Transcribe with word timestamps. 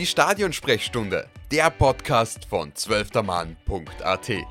Die 0.00 0.06
Stadionsprechstunde, 0.06 1.28
der 1.52 1.68
Podcast 1.68 2.46
von 2.46 2.74
zwölftermann.at. 2.74 4.28
Liebe 4.28 4.46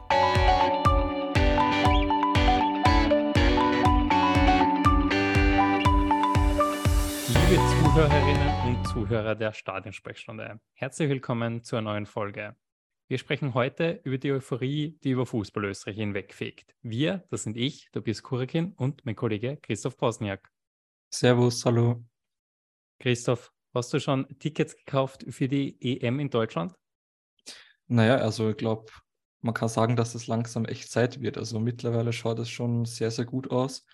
Zuhörerinnen 7.66 8.68
und 8.68 8.88
Zuhörer 8.90 9.34
der 9.34 9.54
Stadionsprechstunde, 9.54 10.60
herzlich 10.74 11.10
willkommen 11.10 11.64
zur 11.64 11.82
neuen 11.82 12.06
Folge. 12.06 12.56
Wir 13.08 13.18
sprechen 13.18 13.56
heute 13.56 14.02
über 14.04 14.20
die 14.20 14.32
Euphorie, 14.32 15.00
die 15.04 15.10
über 15.10 15.26
Fußball 15.26 15.66
Österreich 15.66 15.96
hinwegfegt. 15.96 16.76
Wir, 16.84 17.24
das 17.32 17.42
sind 17.42 17.58
ich, 17.58 17.90
Tobias 17.92 18.22
Kurekin 18.22 18.74
und 18.74 19.04
mein 19.04 19.16
Kollege 19.16 19.58
Christoph 19.58 19.98
Bosniak. 19.98 20.52
Servus, 21.12 21.66
hallo. 21.66 22.06
Christoph, 23.00 23.52
hast 23.74 23.94
du 23.94 24.00
schon 24.00 24.28
Tickets 24.40 24.76
gekauft 24.76 25.26
für 25.30 25.48
die 25.48 25.78
EM 25.82 26.20
in 26.20 26.30
Deutschland? 26.30 26.74
Naja, 27.88 28.18
also 28.18 28.50
ich 28.52 28.58
glaube, 28.58 28.92
man 29.42 29.54
kann 29.54 29.70
sagen, 29.70 29.96
dass 29.96 30.16
es 30.16 30.28
langsam 30.28 30.66
echt 30.66 30.92
Zeit 30.92 31.22
wird. 31.22 31.38
Also 31.38 31.60
mittlerweile 31.60 32.14
schaut 32.14 32.40
es 32.40 32.50
schon 32.50 32.86
sehr, 32.86 33.12
sehr 33.12 33.26
gut 33.26 33.52
aus. 33.52 33.86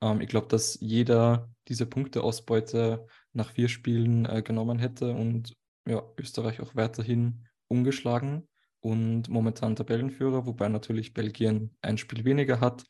Ähm, 0.00 0.20
ich 0.20 0.28
glaube, 0.28 0.48
dass 0.48 0.78
jeder 0.80 1.50
diese 1.68 1.86
Punkteausbeute 1.86 3.06
nach 3.32 3.52
vier 3.52 3.68
Spielen 3.68 4.26
äh, 4.26 4.42
genommen 4.42 4.78
hätte 4.78 5.12
und 5.12 5.54
ja, 5.86 6.02
Österreich 6.18 6.60
auch 6.60 6.74
weiterhin 6.74 7.46
ungeschlagen 7.68 8.48
und 8.80 9.28
momentan 9.28 9.76
Tabellenführer, 9.76 10.46
wobei 10.46 10.68
natürlich 10.68 11.14
Belgien 11.14 11.76
ein 11.82 11.98
Spiel 11.98 12.24
weniger 12.24 12.60
hat, 12.60 12.84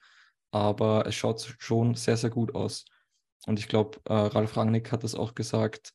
aber 0.51 1.07
es 1.07 1.15
schaut 1.15 1.57
schon 1.59 1.95
sehr, 1.95 2.17
sehr 2.17 2.31
gut 2.31 2.55
aus. 2.55 2.85
Und 3.47 3.59
ich 3.59 3.69
glaube, 3.69 4.01
äh, 4.05 4.13
Ralf 4.13 4.57
Rangnick 4.57 4.93
hat 4.93 5.05
das 5.05 5.15
auch 5.15 5.35
gesagt, 5.35 5.93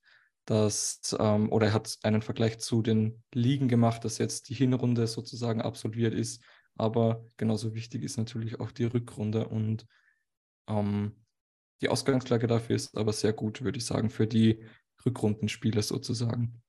dass, 0.49 1.15
ähm, 1.19 1.51
oder 1.51 1.67
er 1.67 1.73
hat 1.73 1.97
einen 2.01 2.23
Vergleich 2.23 2.59
zu 2.59 2.81
den 2.81 3.23
Ligen 3.33 3.67
gemacht, 3.67 4.03
dass 4.03 4.17
jetzt 4.17 4.49
die 4.49 4.55
Hinrunde 4.55 5.05
sozusagen 5.05 5.61
absolviert 5.61 6.13
ist. 6.13 6.43
Aber 6.75 7.23
genauso 7.37 7.75
wichtig 7.75 8.03
ist 8.03 8.17
natürlich 8.17 8.59
auch 8.59 8.71
die 8.71 8.85
Rückrunde 8.85 9.47
und 9.47 9.85
ähm, 10.67 11.23
die 11.81 11.89
Ausgangslage 11.89 12.47
dafür 12.47 12.75
ist 12.75 12.97
aber 12.97 13.13
sehr 13.13 13.33
gut, 13.33 13.61
würde 13.61 13.77
ich 13.77 13.85
sagen, 13.85 14.09
für 14.09 14.25
die 14.25 14.65
Rückrundenspiele 15.05 15.81
sozusagen. 15.83 16.61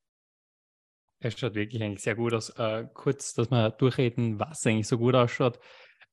Es 1.20 1.38
schaut 1.38 1.54
wirklich 1.54 1.82
eigentlich 1.82 2.02
sehr 2.02 2.16
gut 2.16 2.34
aus. 2.34 2.50
Äh, 2.50 2.86
kurz, 2.92 3.32
dass 3.34 3.50
wir 3.50 3.70
durchreden, 3.70 4.38
was 4.38 4.66
eigentlich 4.66 4.88
so 4.88 4.98
gut 4.98 5.14
ausschaut. 5.14 5.58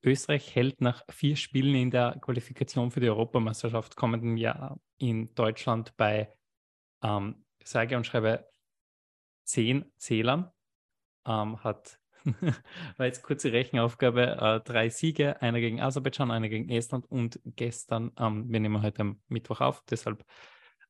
Österreich 0.04 0.56
hält 0.56 0.80
nach 0.80 1.04
vier 1.10 1.36
Spielen 1.36 1.76
in 1.76 1.92
der 1.92 2.18
Qualifikation 2.22 2.92
für 2.92 3.00
die 3.00 3.10
Europameisterschaft 3.10 3.96
kommenden 3.96 4.38
Jahr 4.38 4.80
in 4.98 5.34
Deutschland 5.34 5.96
bei, 5.98 6.34
ähm, 7.04 7.44
sage 7.68 7.98
und 7.98 8.06
schreibe, 8.06 8.48
zehn 9.44 9.86
Zählern. 9.98 10.52
Ähm, 11.26 11.64
hat, 11.64 12.00
war 12.98 13.06
jetzt 13.06 13.24
kurze 13.24 13.52
Rechenaufgabe, 13.52 14.38
äh, 14.40 14.60
drei 14.62 14.90
Siege, 14.90 15.42
einer 15.42 15.60
gegen 15.60 15.82
Aserbaidschan, 15.82 16.32
einer 16.32 16.50
gegen 16.50 16.70
Estland 16.70 17.06
und 17.10 17.40
gestern, 17.46 18.12
ähm, 18.20 18.50
wir 18.50 18.60
nehmen 18.60 18.82
heute 18.82 19.02
am 19.02 19.22
Mittwoch 19.28 19.62
auf, 19.62 19.84
deshalb 19.90 20.26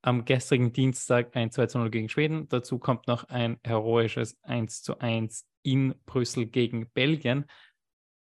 am 0.01 0.25
gestrigen 0.25 0.71
Dienstag 0.71 1.35
ein 1.35 1.51
2 1.51 1.65
zu 1.67 1.79
0 1.79 1.89
gegen 1.89 2.09
Schweden. 2.09 2.47
Dazu 2.47 2.79
kommt 2.79 3.07
noch 3.07 3.25
ein 3.25 3.59
heroisches 3.63 4.41
1 4.43 4.83
zu 4.83 4.99
1 4.99 5.47
in 5.63 5.95
Brüssel 6.05 6.45
gegen 6.45 6.89
Belgien. 6.91 7.45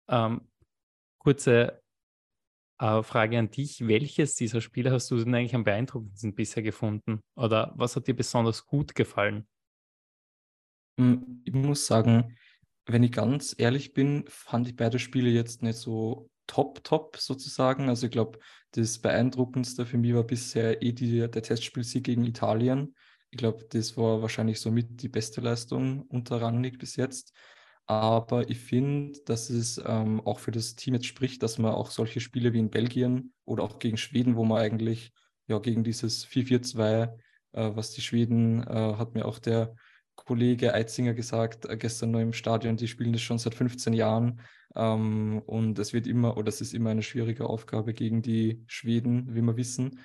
Ähm, 0.09 0.49
kurze 1.19 1.81
äh, 2.79 3.03
Frage 3.03 3.37
an 3.37 3.51
dich. 3.51 3.87
Welches 3.87 4.35
dieser 4.35 4.61
Spiele 4.61 4.91
hast 4.91 5.11
du 5.11 5.17
denn 5.17 5.35
eigentlich 5.35 5.55
am 5.55 5.63
beeindruckendsten 5.63 6.33
bisher 6.33 6.63
gefunden? 6.63 7.21
Oder 7.35 7.73
was 7.75 7.95
hat 7.95 8.07
dir 8.07 8.15
besonders 8.15 8.65
gut 8.65 8.95
gefallen? 8.95 9.47
Hm, 10.97 11.41
ich 11.45 11.53
muss 11.53 11.85
sagen, 11.85 12.35
wenn 12.85 13.03
ich 13.03 13.11
ganz 13.11 13.55
ehrlich 13.57 13.93
bin, 13.93 14.25
fand 14.27 14.67
ich 14.67 14.75
beide 14.75 14.99
Spiele 14.99 15.29
jetzt 15.29 15.61
nicht 15.61 15.77
so 15.77 16.29
top, 16.47 16.83
top 16.83 17.17
sozusagen. 17.17 17.89
Also 17.89 18.07
ich 18.07 18.11
glaube, 18.11 18.39
das 18.71 18.99
Beeindruckendste 18.99 19.85
für 19.85 19.97
mich 19.97 20.13
war 20.13 20.23
bisher 20.23 20.81
eh 20.81 20.91
die, 20.91 21.19
der 21.29 21.43
Testspielsieg 21.43 22.03
gegen 22.03 22.25
Italien. 22.25 22.95
Ich 23.29 23.37
glaube, 23.37 23.63
das 23.69 23.95
war 23.95 24.21
wahrscheinlich 24.21 24.59
somit 24.59 25.03
die 25.03 25.09
beste 25.09 25.41
Leistung 25.41 26.01
unter 26.03 26.41
Rangnick 26.41 26.79
bis 26.79 26.95
jetzt. 26.95 27.33
Aber 27.89 28.47
ich 28.51 28.59
finde, 28.59 29.19
dass 29.25 29.49
es 29.49 29.81
ähm, 29.83 30.21
auch 30.23 30.37
für 30.37 30.51
das 30.51 30.75
Team 30.75 30.93
jetzt 30.93 31.07
spricht, 31.07 31.41
dass 31.41 31.57
man 31.57 31.73
auch 31.73 31.89
solche 31.89 32.19
Spiele 32.19 32.53
wie 32.53 32.59
in 32.59 32.69
Belgien 32.69 33.33
oder 33.45 33.63
auch 33.63 33.79
gegen 33.79 33.97
Schweden, 33.97 34.35
wo 34.35 34.45
man 34.45 34.59
eigentlich 34.59 35.11
ja 35.47 35.57
gegen 35.57 35.83
dieses 35.83 36.23
4-4-2, 36.23 36.85
äh, 37.53 37.71
was 37.73 37.89
die 37.93 38.01
Schweden, 38.01 38.61
äh, 38.61 38.93
hat 38.95 39.15
mir 39.15 39.25
auch 39.25 39.39
der 39.39 39.73
Kollege 40.13 40.75
Eitzinger 40.75 41.15
gesagt, 41.15 41.65
äh, 41.65 41.77
gestern 41.77 42.11
noch 42.11 42.19
im 42.19 42.31
Stadion, 42.31 42.77
die 42.77 42.87
spielen 42.87 43.11
das 43.11 43.23
schon 43.23 43.39
seit 43.39 43.55
15 43.55 43.93
Jahren. 43.93 44.41
Ähm, 44.75 45.41
und 45.47 45.79
es 45.79 45.91
wird 45.91 46.05
immer, 46.05 46.37
oder 46.37 46.49
es 46.49 46.61
ist 46.61 46.75
immer 46.75 46.91
eine 46.91 47.01
schwierige 47.01 47.47
Aufgabe 47.49 47.95
gegen 47.95 48.21
die 48.21 48.63
Schweden, 48.67 49.33
wie 49.33 49.41
wir 49.41 49.57
wissen. 49.57 49.99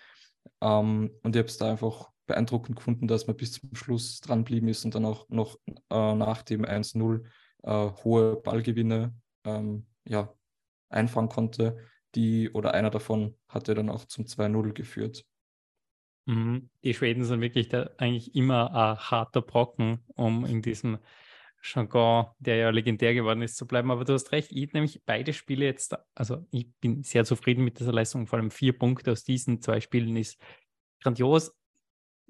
Ähm, 0.63 1.11
und 1.23 1.37
ich 1.37 1.39
habe 1.39 1.49
es 1.49 1.59
da 1.59 1.71
einfach 1.71 2.09
beeindruckend 2.27 2.77
gefunden, 2.77 3.09
dass 3.09 3.27
man 3.27 3.37
bis 3.37 3.53
zum 3.53 3.75
Schluss 3.75 4.23
dranbleiben 4.23 4.69
ist 4.71 4.87
und 4.87 4.95
dann 4.95 5.05
auch 5.05 5.29
noch 5.29 5.59
äh, 5.69 6.15
nach 6.15 6.41
dem 6.41 6.65
1-0 6.65 7.25
äh, 7.65 7.91
hohe 8.05 8.37
Ballgewinne 8.37 9.15
ähm, 9.45 9.87
ja, 10.05 10.33
einfangen 10.89 11.29
konnte. 11.29 11.79
Die 12.15 12.51
oder 12.51 12.75
einer 12.75 12.91
davon 12.91 13.35
hatte 13.49 13.75
dann 13.75 13.91
auch 13.91 14.05
zum 14.05 14.27
2-0 14.27 14.73
geführt. 14.73 15.25
Mhm. 16.27 16.71
Die 16.85 16.95
Schweden 16.95 17.25
sind 17.25 17.41
wirklich 17.41 17.69
der, 17.69 17.95
eigentlich 17.99 18.35
immer 18.35 18.73
ein 18.73 18.97
harter 18.99 19.43
Brocken, 19.43 20.05
um 20.15 20.45
in 20.45 20.63
diesem 20.63 20.99
Jargon, 21.63 22.27
der 22.39 22.57
ja 22.57 22.71
legendär 22.71 23.15
geworden 23.15 23.43
ist, 23.43 23.57
zu 23.57 23.67
bleiben. 23.67 23.91
Aber 23.91 24.05
du 24.05 24.13
hast 24.13 24.33
recht, 24.33 24.53
ich 24.53 24.73
nämlich 24.73 25.03
beide 25.05 25.33
Spiele 25.33 25.65
jetzt, 25.65 25.97
also 26.15 26.47
ich 26.51 26.71
bin 26.81 27.03
sehr 27.03 27.25
zufrieden 27.25 27.65
mit 27.65 27.81
dieser 27.81 27.93
Leistung, 27.93 28.27
vor 28.27 28.39
allem 28.39 28.51
vier 28.51 28.79
Punkte 28.79 29.13
aus 29.13 29.25
diesen 29.25 29.61
zwei 29.61 29.81
Spielen 29.81 30.17
ist 30.17 30.41
grandios. 31.03 31.55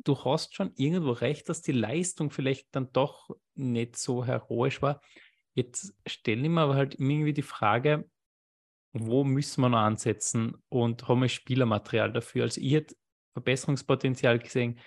Du 0.05 0.23
hast 0.25 0.55
schon 0.55 0.73
irgendwo 0.77 1.13
recht, 1.13 1.49
dass 1.49 1.63
die 1.63 1.73
Leistung 1.73 2.31
vielleicht 2.31 2.75
dann 2.77 2.93
doch 2.93 3.31
nicht 3.55 3.97
so 3.97 4.25
heroisch 4.25 4.83
war. 4.83 5.01
Jetzt 5.55 5.95
stelle 6.07 6.43
ich 6.43 6.49
mir 6.49 6.61
aber 6.61 6.75
halt 6.75 6.95
irgendwie 6.95 7.33
die 7.33 7.43
Frage, 7.43 8.09
wo 8.93 9.25
müssen 9.25 9.63
wir 9.63 9.69
noch 9.69 9.79
ansetzen 9.79 10.57
und 10.69 11.09
haben 11.09 11.23
wir 11.23 11.29
Spielermaterial 11.29 12.13
dafür? 12.13 12.45
Also 12.45 12.61
ich 12.61 12.73
hätte 12.73 12.95
Verbesserungspotenzial 13.33 14.39
gesehen 14.39 14.79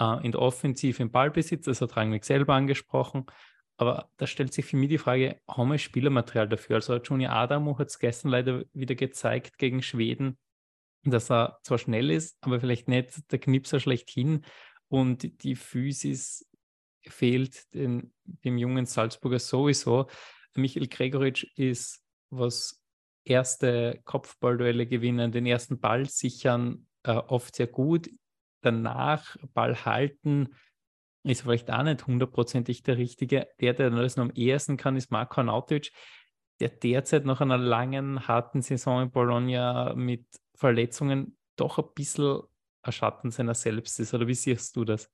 äh, 0.00 0.24
in 0.24 0.32
der 0.32 0.40
Offensive 0.40 1.02
im 1.02 1.10
Ballbesitz, 1.10 1.64
das 1.64 1.80
hat 1.80 1.96
Rangnick 1.96 2.24
selber 2.24 2.54
angesprochen. 2.54 3.26
Aber 3.76 4.10
da 4.18 4.26
stellt 4.26 4.52
sich 4.52 4.66
für 4.66 4.76
mich 4.76 4.90
die 4.90 4.98
Frage, 4.98 5.40
haben 5.48 5.70
wir 5.70 5.78
Spielermaterial 5.78 6.48
dafür? 6.48 6.76
Also 6.76 6.96
Junior 6.96 7.32
Adamo 7.32 7.78
hat 7.78 7.88
es 7.88 7.98
gestern 7.98 8.30
leider 8.30 8.64
wieder 8.74 8.94
gezeigt 8.94 9.58
gegen 9.58 9.82
Schweden, 9.82 10.38
dass 11.04 11.30
er 11.30 11.58
zwar 11.62 11.78
schnell 11.78 12.10
ist, 12.10 12.36
aber 12.40 12.60
vielleicht 12.60 12.88
nicht 12.88 13.30
der 13.32 13.38
Knipser 13.38 13.80
schlechthin 13.80 14.44
und 14.88 15.42
die 15.42 15.56
Physis 15.56 16.46
fehlt 17.08 17.72
den, 17.74 18.12
dem 18.24 18.58
jungen 18.58 18.86
Salzburger 18.86 19.38
sowieso. 19.38 20.08
Michael 20.54 20.88
Gregoritsch 20.88 21.44
ist, 21.56 22.02
was 22.30 22.82
erste 23.24 24.00
Kopfballduelle 24.04 24.86
gewinnen, 24.86 25.32
den 25.32 25.46
ersten 25.46 25.78
Ball 25.80 26.06
sichern, 26.08 26.86
äh, 27.04 27.12
oft 27.12 27.54
sehr 27.56 27.68
gut. 27.68 28.10
Danach 28.62 29.36
Ball 29.54 29.84
halten 29.84 30.48
ist 31.22 31.42
vielleicht 31.42 31.70
auch 31.70 31.82
nicht 31.82 32.06
hundertprozentig 32.06 32.82
der 32.82 32.96
Richtige. 32.96 33.48
Der, 33.60 33.74
der 33.74 33.90
das 33.90 34.16
noch 34.16 34.24
am 34.24 34.32
ehesten 34.32 34.76
kann, 34.76 34.96
ist 34.96 35.10
Marko 35.10 35.42
Nautic, 35.42 35.92
der 36.60 36.70
derzeit 36.70 37.24
nach 37.24 37.40
einer 37.40 37.58
langen, 37.58 38.26
harten 38.26 38.62
Saison 38.62 39.02
in 39.02 39.10
Bologna 39.10 39.94
mit 39.94 40.26
Verletzungen 40.60 41.36
doch 41.56 41.78
ein 41.78 41.86
bisschen 41.94 42.42
ein 42.82 42.92
Schatten 42.92 43.30
seiner 43.30 43.54
selbst 43.54 43.98
ist. 43.98 44.12
Oder 44.12 44.26
wie 44.26 44.34
siehst 44.34 44.76
du 44.76 44.84
das? 44.84 45.10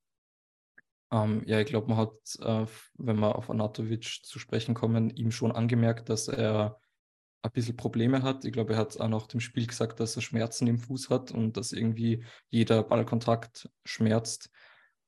Ähm, 1.09 1.41
ja, 1.45 1.61
ich 1.61 1.67
glaube, 1.67 1.87
man 1.87 1.97
hat, 1.97 2.17
äh, 2.39 2.65
wenn 2.97 3.19
wir 3.19 3.35
auf 3.35 3.49
Anatovic 3.49 4.19
zu 4.23 4.39
sprechen 4.39 4.75
kommen, 4.75 5.09
ihm 5.09 5.31
schon 5.31 5.53
angemerkt, 5.53 6.09
dass 6.09 6.27
er 6.27 6.81
ein 7.41 7.51
bisschen 7.51 7.77
Probleme 7.77 8.23
hat. 8.23 8.43
Ich 8.43 8.51
glaube, 8.51 8.73
er 8.73 8.79
hat 8.79 8.99
auch 8.99 9.07
nach 9.07 9.27
dem 9.27 9.39
Spiel 9.39 9.67
gesagt, 9.67 10.01
dass 10.01 10.17
er 10.17 10.21
Schmerzen 10.21 10.67
im 10.67 10.79
Fuß 10.79 11.09
hat 11.09 11.31
und 11.31 11.55
dass 11.55 11.71
irgendwie 11.71 12.25
jeder 12.49 12.83
Ballkontakt 12.83 13.69
schmerzt. 13.85 14.49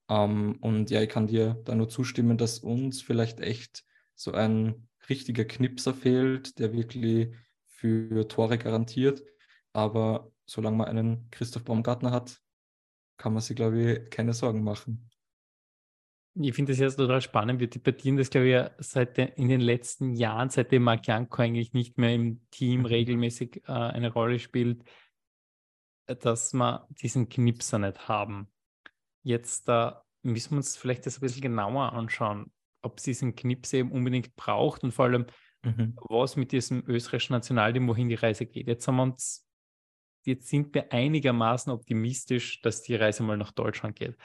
Ähm, 0.08 0.58
und 0.62 0.90
ja, 0.90 1.02
ich 1.02 1.10
kann 1.10 1.28
dir 1.28 1.62
da 1.66 1.76
nur 1.76 1.90
zustimmen, 1.90 2.38
dass 2.38 2.60
uns 2.60 3.02
vielleicht 3.02 3.42
echt 3.42 3.84
so 4.16 4.32
ein 4.32 4.88
richtiger 5.10 5.44
Knipser 5.44 5.94
fehlt, 5.94 6.60
der 6.60 6.72
wirklich 6.72 7.36
für 7.66 8.26
Tore 8.30 8.58
garantiert. 8.58 9.22
Aber 9.74 10.32
solange 10.50 10.78
man 10.78 10.88
einen 10.88 11.30
Christoph 11.32 11.64
Baumgartner 11.64 12.12
hat, 12.12 12.42
kann 13.18 13.34
man 13.34 13.42
sich, 13.42 13.56
glaube 13.56 13.82
ich, 13.82 14.10
keine 14.10 14.34
Sorgen 14.34 14.64
machen 14.64 15.10
ich 16.36 16.54
finde 16.54 16.72
das 16.72 16.80
jetzt 16.80 16.96
total 16.96 17.22
spannend. 17.22 17.60
Wir 17.60 17.70
debattieren 17.70 18.18
das, 18.18 18.30
glaube 18.30 18.48
ich, 18.48 18.86
seit 18.86 19.18
de, 19.18 19.32
in 19.36 19.50
den 19.50 19.62
letzten 19.62 20.14
Jahren, 20.14 20.50
seitdem 20.50 20.84
Marc 20.84 21.08
Janko 21.08 21.42
eigentlich 21.42 21.74
nicht 21.74 21.98
mehr 21.98 22.14
im 22.14 22.42
Team 22.52 22.82
mhm. 22.82 22.86
regelmäßig 22.86 23.64
äh, 23.68 23.72
eine 23.72 24.12
Rolle 24.12 24.40
spielt, 24.40 24.84
dass 26.06 26.54
wir 26.54 26.88
diesen 27.02 27.30
Knipser 27.30 27.80
nicht 27.80 28.08
haben. 28.08 28.50
Jetzt, 29.24 29.68
äh, 29.70 29.92
müssen 30.24 30.52
wir 30.52 30.58
uns 30.58 30.78
vielleicht 30.78 31.06
das 31.06 31.18
ein 31.18 31.22
bisschen 31.22 31.42
genauer 31.42 31.94
anschauen, 31.94 32.52
ob 32.82 32.98
es 32.98 33.04
diesen 33.04 33.36
Knips 33.36 33.74
eben 33.74 33.92
unbedingt 33.92 34.36
braucht 34.36 34.84
und 34.84 34.94
vor 34.94 35.06
allem, 35.06 35.26
mhm. 35.64 35.96
was 36.10 36.36
mit 36.36 36.52
diesem 36.52 36.84
österreichischen 36.88 37.34
Nationalteam, 37.34 37.88
wohin 37.88 38.10
die 38.10 38.16
Reise 38.16 38.46
geht. 38.46 38.68
Jetzt 38.68 38.88
haben 38.88 38.98
wir 38.98 39.04
uns, 39.04 39.49
jetzt 40.26 40.48
sind 40.48 40.74
wir 40.74 40.92
einigermaßen 40.92 41.72
optimistisch, 41.72 42.62
dass 42.62 42.82
die 42.82 42.96
Reise 42.96 43.24
mal 43.24 43.38
nach 43.38 43.52
Deutschland 43.52 43.96
geht. 43.96 44.18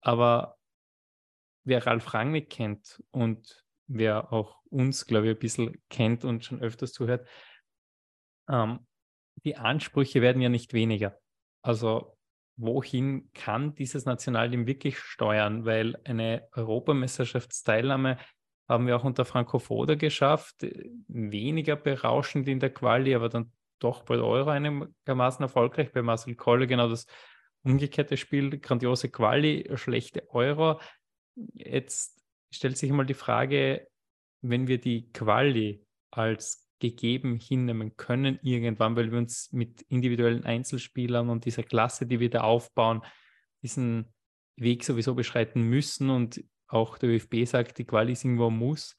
Aber 0.00 0.58
wer 1.64 1.86
Ralf 1.86 2.14
Rangnick 2.14 2.50
kennt 2.50 3.02
und 3.10 3.64
wer 3.86 4.32
auch 4.32 4.62
uns, 4.70 5.06
glaube 5.06 5.26
ich, 5.26 5.36
ein 5.36 5.38
bisschen 5.38 5.82
kennt 5.88 6.24
und 6.24 6.44
schon 6.44 6.60
öfters 6.60 6.92
zuhört, 6.92 7.26
ähm, 8.48 8.86
die 9.44 9.56
Ansprüche 9.56 10.22
werden 10.22 10.42
ja 10.42 10.48
nicht 10.48 10.72
weniger. 10.72 11.18
Also 11.62 12.16
wohin 12.56 13.30
kann 13.32 13.74
dieses 13.74 14.04
Nationalteam 14.04 14.66
wirklich 14.66 14.98
steuern? 14.98 15.64
Weil 15.64 15.96
eine 16.04 16.48
Europameisterschaftsteilnahme 16.52 18.18
haben 18.68 18.86
wir 18.86 18.96
auch 18.96 19.04
unter 19.04 19.24
Franco 19.24 19.58
Foda 19.58 19.94
geschafft. 19.94 20.66
Weniger 21.08 21.76
berauschend 21.76 22.48
in 22.48 22.60
der 22.60 22.72
Quali, 22.72 23.14
aber 23.14 23.28
dann 23.28 23.52
doch 23.78 24.02
bei 24.02 24.16
der 24.16 24.24
Euro 24.24 24.50
einigermaßen 24.50 25.42
erfolgreich. 25.42 25.92
Bei 25.92 26.02
Marcel 26.02 26.34
Kolle 26.34 26.66
genau 26.66 26.88
das 26.88 27.06
umgekehrte 27.62 28.16
Spiel, 28.16 28.58
grandiose 28.58 29.10
Quali, 29.10 29.70
schlechte 29.74 30.28
Euro. 30.30 30.80
Jetzt 31.34 32.22
stellt 32.50 32.76
sich 32.76 32.90
mal 32.90 33.06
die 33.06 33.14
Frage, 33.14 33.88
wenn 34.42 34.68
wir 34.68 34.78
die 34.78 35.10
Quali 35.12 35.84
als 36.10 36.64
gegeben 36.78 37.36
hinnehmen 37.36 37.96
können 37.96 38.38
irgendwann, 38.42 38.96
weil 38.96 39.10
wir 39.10 39.18
uns 39.18 39.50
mit 39.52 39.82
individuellen 39.82 40.44
Einzelspielern 40.44 41.30
und 41.30 41.46
dieser 41.46 41.62
Klasse, 41.62 42.06
die 42.06 42.20
wir 42.20 42.30
da 42.30 42.42
aufbauen, 42.42 43.02
diesen 43.62 44.12
Weg 44.56 44.84
sowieso 44.84 45.14
beschreiten 45.14 45.62
müssen 45.62 46.10
und 46.10 46.44
auch 46.68 46.98
der 46.98 47.10
ÖFB 47.10 47.46
sagt, 47.46 47.78
die 47.78 47.86
Quali 47.86 48.12
ist 48.12 48.24
irgendwo 48.24 48.50
muss. 48.50 48.98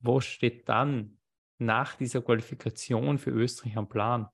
Wo 0.00 0.20
steht 0.20 0.68
dann 0.68 1.18
nach 1.64 1.96
dieser 1.96 2.22
Qualifikation 2.22 3.18
für 3.18 3.30
Österreich 3.30 3.76
am 3.76 3.88
Plan? 3.88 4.28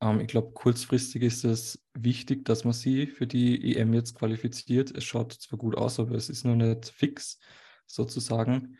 Ähm, 0.00 0.20
ich 0.20 0.28
glaube, 0.28 0.52
kurzfristig 0.52 1.22
ist 1.22 1.44
es 1.44 1.84
wichtig, 1.94 2.44
dass 2.44 2.64
man 2.64 2.72
sie 2.72 3.06
für 3.06 3.26
die 3.26 3.76
EM 3.76 3.94
jetzt 3.94 4.14
qualifiziert. 4.14 4.90
Es 4.90 5.04
schaut 5.04 5.32
zwar 5.32 5.58
gut 5.58 5.76
aus, 5.76 5.98
aber 5.98 6.14
es 6.14 6.28
ist 6.28 6.44
noch 6.44 6.56
nicht 6.56 6.88
fix 6.88 7.38
sozusagen. 7.86 8.76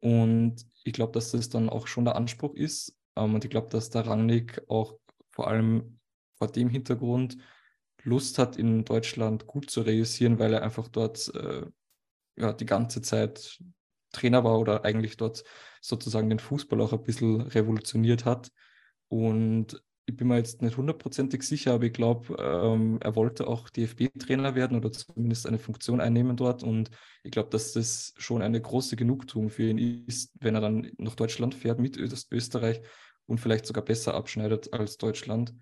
Und 0.00 0.66
ich 0.84 0.92
glaube, 0.92 1.12
dass 1.12 1.32
das 1.32 1.48
dann 1.48 1.68
auch 1.68 1.86
schon 1.86 2.04
der 2.04 2.16
Anspruch 2.16 2.54
ist. 2.54 2.96
Ähm, 3.16 3.34
und 3.34 3.44
ich 3.44 3.50
glaube, 3.50 3.68
dass 3.68 3.90
der 3.90 4.06
Rangnick 4.06 4.62
auch 4.68 4.98
vor 5.30 5.48
allem 5.48 5.98
vor 6.36 6.48
dem 6.48 6.68
Hintergrund 6.68 7.36
Lust 8.04 8.38
hat, 8.38 8.56
in 8.56 8.84
Deutschland 8.84 9.46
gut 9.46 9.70
zu 9.70 9.82
realisieren, 9.82 10.38
weil 10.38 10.52
er 10.52 10.62
einfach 10.62 10.88
dort 10.88 11.34
äh, 11.34 11.66
ja, 12.36 12.52
die 12.52 12.66
ganze 12.66 13.02
Zeit 13.02 13.60
Trainer 14.12 14.44
war 14.44 14.58
oder 14.58 14.84
eigentlich 14.84 15.16
dort 15.16 15.44
sozusagen 15.80 16.28
den 16.28 16.38
Fußball 16.38 16.80
auch 16.80 16.92
ein 16.92 17.02
bisschen 17.02 17.40
revolutioniert 17.40 18.24
hat. 18.24 18.50
Und 19.08 19.82
ich 20.08 20.16
bin 20.16 20.28
mir 20.28 20.38
jetzt 20.38 20.62
nicht 20.62 20.78
hundertprozentig 20.78 21.42
sicher, 21.42 21.74
aber 21.74 21.84
ich 21.84 21.92
glaube, 21.92 22.34
ähm, 22.38 22.98
er 23.02 23.14
wollte 23.14 23.46
auch 23.46 23.68
DFB-Trainer 23.68 24.54
werden 24.54 24.76
oder 24.78 24.90
zumindest 24.90 25.46
eine 25.46 25.58
Funktion 25.58 26.00
einnehmen 26.00 26.36
dort. 26.36 26.62
Und 26.62 26.90
ich 27.24 27.30
glaube, 27.30 27.50
dass 27.50 27.72
das 27.72 28.14
schon 28.16 28.40
eine 28.40 28.60
große 28.60 28.96
Genugtuung 28.96 29.50
für 29.50 29.64
ihn 29.64 30.06
ist, 30.06 30.32
wenn 30.40 30.54
er 30.54 30.62
dann 30.62 30.90
nach 30.96 31.14
Deutschland 31.14 31.54
fährt 31.54 31.78
mit 31.78 31.98
Österreich 31.98 32.80
und 33.26 33.38
vielleicht 33.38 33.66
sogar 33.66 33.84
besser 33.84 34.14
abschneidet 34.14 34.72
als 34.72 34.96
Deutschland. 34.96 35.54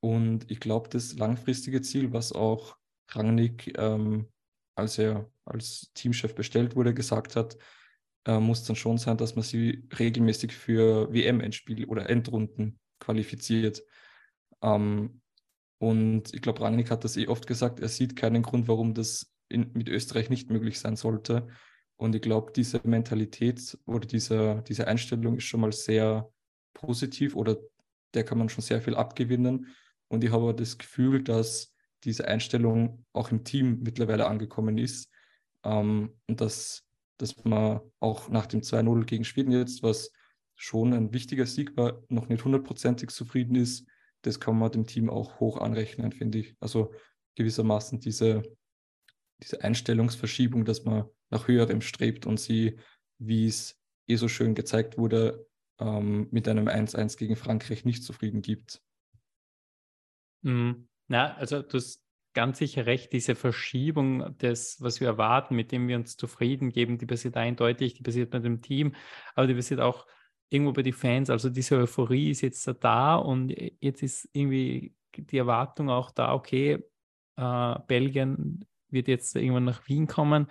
Und 0.00 0.50
ich 0.50 0.60
glaube, 0.60 0.90
das 0.90 1.14
langfristige 1.14 1.80
Ziel, 1.80 2.12
was 2.12 2.32
auch 2.32 2.76
Rangnick, 3.08 3.78
ähm, 3.78 4.28
als 4.74 4.98
er 4.98 5.30
als 5.46 5.90
Teamchef 5.94 6.34
bestellt 6.34 6.76
wurde, 6.76 6.92
gesagt 6.92 7.36
hat, 7.36 7.56
äh, 8.26 8.38
muss 8.38 8.64
dann 8.64 8.76
schon 8.76 8.98
sein, 8.98 9.16
dass 9.16 9.34
man 9.34 9.42
sie 9.42 9.88
regelmäßig 9.98 10.52
für 10.52 11.12
WM-Endspiele 11.12 11.86
oder 11.86 12.08
Endrunden 12.08 12.78
qualifiziert. 12.98 13.82
Ähm, 14.62 15.20
und 15.78 16.32
ich 16.32 16.42
glaube, 16.42 16.60
Rangnick 16.60 16.90
hat 16.90 17.04
das 17.04 17.16
eh 17.16 17.26
oft 17.26 17.46
gesagt, 17.46 17.80
er 17.80 17.88
sieht 17.88 18.14
keinen 18.14 18.42
Grund, 18.42 18.68
warum 18.68 18.94
das 18.94 19.32
in, 19.48 19.72
mit 19.74 19.88
Österreich 19.88 20.30
nicht 20.30 20.50
möglich 20.50 20.78
sein 20.78 20.96
sollte. 20.96 21.48
Und 21.96 22.14
ich 22.14 22.22
glaube, 22.22 22.52
diese 22.52 22.80
Mentalität 22.84 23.78
oder 23.86 24.06
diese, 24.06 24.62
diese 24.68 24.86
Einstellung 24.86 25.36
ist 25.36 25.44
schon 25.44 25.60
mal 25.60 25.72
sehr 25.72 26.30
positiv 26.74 27.36
oder 27.36 27.56
der 28.14 28.24
kann 28.24 28.38
man 28.38 28.48
schon 28.48 28.62
sehr 28.62 28.80
viel 28.80 28.94
abgewinnen. 28.94 29.68
Und 30.08 30.24
ich 30.24 30.30
habe 30.30 30.54
das 30.54 30.78
Gefühl, 30.78 31.22
dass 31.22 31.74
diese 32.04 32.28
Einstellung 32.28 33.04
auch 33.12 33.30
im 33.30 33.44
Team 33.44 33.80
mittlerweile 33.82 34.26
angekommen 34.26 34.78
ist. 34.78 35.10
Ähm, 35.64 36.12
und 36.28 36.40
dass, 36.40 36.84
dass 37.18 37.44
man 37.44 37.80
auch 38.00 38.28
nach 38.28 38.46
dem 38.46 38.62
2-0 38.62 39.04
gegen 39.04 39.24
Schweden 39.24 39.52
jetzt, 39.52 39.82
was 39.82 40.12
schon 40.54 40.92
ein 40.92 41.12
wichtiger 41.12 41.46
Sieg 41.46 41.76
war, 41.76 42.02
noch 42.08 42.28
nicht 42.28 42.44
hundertprozentig 42.44 43.10
zufrieden 43.10 43.56
ist, 43.56 43.86
das 44.22 44.38
kann 44.38 44.58
man 44.58 44.70
dem 44.70 44.86
Team 44.86 45.10
auch 45.10 45.40
hoch 45.40 45.58
anrechnen, 45.58 46.12
finde 46.12 46.38
ich. 46.38 46.56
Also 46.60 46.94
gewissermaßen 47.34 48.00
diese, 48.00 48.42
diese 49.42 49.62
Einstellungsverschiebung, 49.62 50.64
dass 50.64 50.84
man 50.84 51.06
nach 51.30 51.48
höherem 51.48 51.80
strebt 51.80 52.26
und 52.26 52.38
sie, 52.38 52.78
wie 53.18 53.46
es 53.46 53.80
eh 54.06 54.16
so 54.16 54.28
schön 54.28 54.54
gezeigt 54.54 54.98
wurde, 54.98 55.46
ähm, 55.78 56.28
mit 56.30 56.46
einem 56.46 56.68
1-1 56.68 57.16
gegen 57.16 57.36
Frankreich 57.36 57.84
nicht 57.84 58.04
zufrieden 58.04 58.42
gibt. 58.42 58.80
Mhm. 60.42 60.88
Na, 61.08 61.34
also 61.34 61.62
du 61.62 61.76
hast 61.76 62.01
ganz 62.34 62.58
sicher 62.58 62.86
recht, 62.86 63.12
diese 63.12 63.34
Verschiebung 63.34 64.36
des, 64.38 64.80
was 64.80 65.00
wir 65.00 65.08
erwarten, 65.08 65.54
mit 65.54 65.72
dem 65.72 65.88
wir 65.88 65.96
uns 65.96 66.16
zufrieden 66.16 66.70
geben, 66.70 66.98
die 66.98 67.06
passiert 67.06 67.36
eindeutig, 67.36 67.94
die 67.94 68.02
passiert 68.02 68.32
mit 68.32 68.44
dem 68.44 68.62
Team, 68.62 68.94
aber 69.34 69.46
die 69.46 69.54
passiert 69.54 69.80
auch 69.80 70.06
irgendwo 70.48 70.72
bei 70.72 70.82
den 70.82 70.92
Fans. 70.92 71.30
Also 71.30 71.50
diese 71.50 71.76
Euphorie 71.76 72.30
ist 72.30 72.42
jetzt 72.42 72.68
da 72.80 73.16
und 73.16 73.54
jetzt 73.80 74.02
ist 74.02 74.28
irgendwie 74.32 74.94
die 75.16 75.38
Erwartung 75.38 75.90
auch 75.90 76.10
da, 76.10 76.34
okay, 76.34 76.82
äh, 77.36 77.74
Belgien 77.86 78.66
wird 78.90 79.08
jetzt 79.08 79.36
irgendwann 79.36 79.64
nach 79.64 79.88
Wien 79.88 80.06
kommen. 80.06 80.48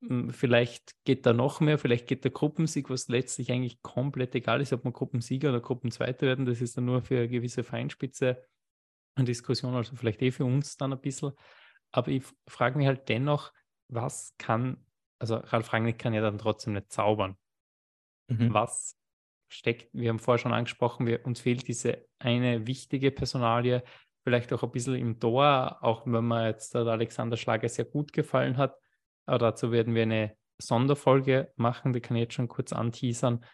Hm, 0.00 0.30
vielleicht 0.30 0.94
geht 1.04 1.26
da 1.26 1.32
noch 1.32 1.60
mehr, 1.60 1.78
vielleicht 1.78 2.06
geht 2.06 2.24
der 2.24 2.30
Gruppensieg, 2.30 2.90
was 2.90 3.08
letztlich 3.08 3.52
eigentlich 3.52 3.82
komplett 3.82 4.34
egal 4.34 4.60
ist, 4.60 4.72
ob 4.72 4.84
man 4.84 4.92
Gruppensieger 4.92 5.50
oder 5.50 5.60
Gruppenzweiter 5.60 6.26
werden. 6.26 6.46
Das 6.46 6.60
ist 6.60 6.76
dann 6.76 6.86
nur 6.86 7.02
für 7.02 7.18
eine 7.18 7.28
gewisse 7.28 7.64
Feinspitze 7.64 8.42
eine 9.16 9.26
Diskussion, 9.26 9.74
also 9.74 9.96
vielleicht 9.96 10.22
eh 10.22 10.30
für 10.30 10.44
uns 10.44 10.76
dann 10.76 10.92
ein 10.92 11.00
bisschen. 11.00 11.32
Aber 11.90 12.08
ich 12.08 12.24
frage 12.46 12.78
mich 12.78 12.86
halt 12.86 13.08
dennoch, 13.08 13.52
was 13.88 14.34
kann, 14.38 14.84
also 15.18 15.36
Ralf 15.36 15.72
Rangnick 15.72 15.98
kann 15.98 16.14
ja 16.14 16.20
dann 16.20 16.38
trotzdem 16.38 16.74
nicht 16.74 16.92
zaubern. 16.92 17.36
Mhm. 18.28 18.52
Was 18.52 18.98
steckt, 19.48 19.88
wir 19.92 20.10
haben 20.10 20.18
vorher 20.18 20.38
schon 20.38 20.52
angesprochen, 20.52 21.06
wir, 21.06 21.24
uns 21.24 21.40
fehlt 21.40 21.66
diese 21.68 22.06
eine 22.18 22.66
wichtige 22.66 23.10
Personalie, 23.10 23.82
vielleicht 24.24 24.52
auch 24.52 24.62
ein 24.62 24.72
bisschen 24.72 24.96
im 24.96 25.20
Tor, 25.20 25.78
auch 25.82 26.04
wenn 26.06 26.26
mir 26.26 26.48
jetzt 26.48 26.74
der 26.74 26.86
Alexander 26.86 27.36
Schlager 27.36 27.68
sehr 27.68 27.84
gut 27.84 28.12
gefallen 28.12 28.56
hat. 28.56 28.76
Aber 29.24 29.38
dazu 29.38 29.70
werden 29.70 29.94
wir 29.94 30.02
eine 30.02 30.36
Sonderfolge 30.58 31.52
machen, 31.56 31.92
die 31.92 32.00
kann 32.00 32.16
ich 32.16 32.22
jetzt 32.22 32.34
schon 32.34 32.48
kurz 32.48 32.72
anteasern. 32.72 33.44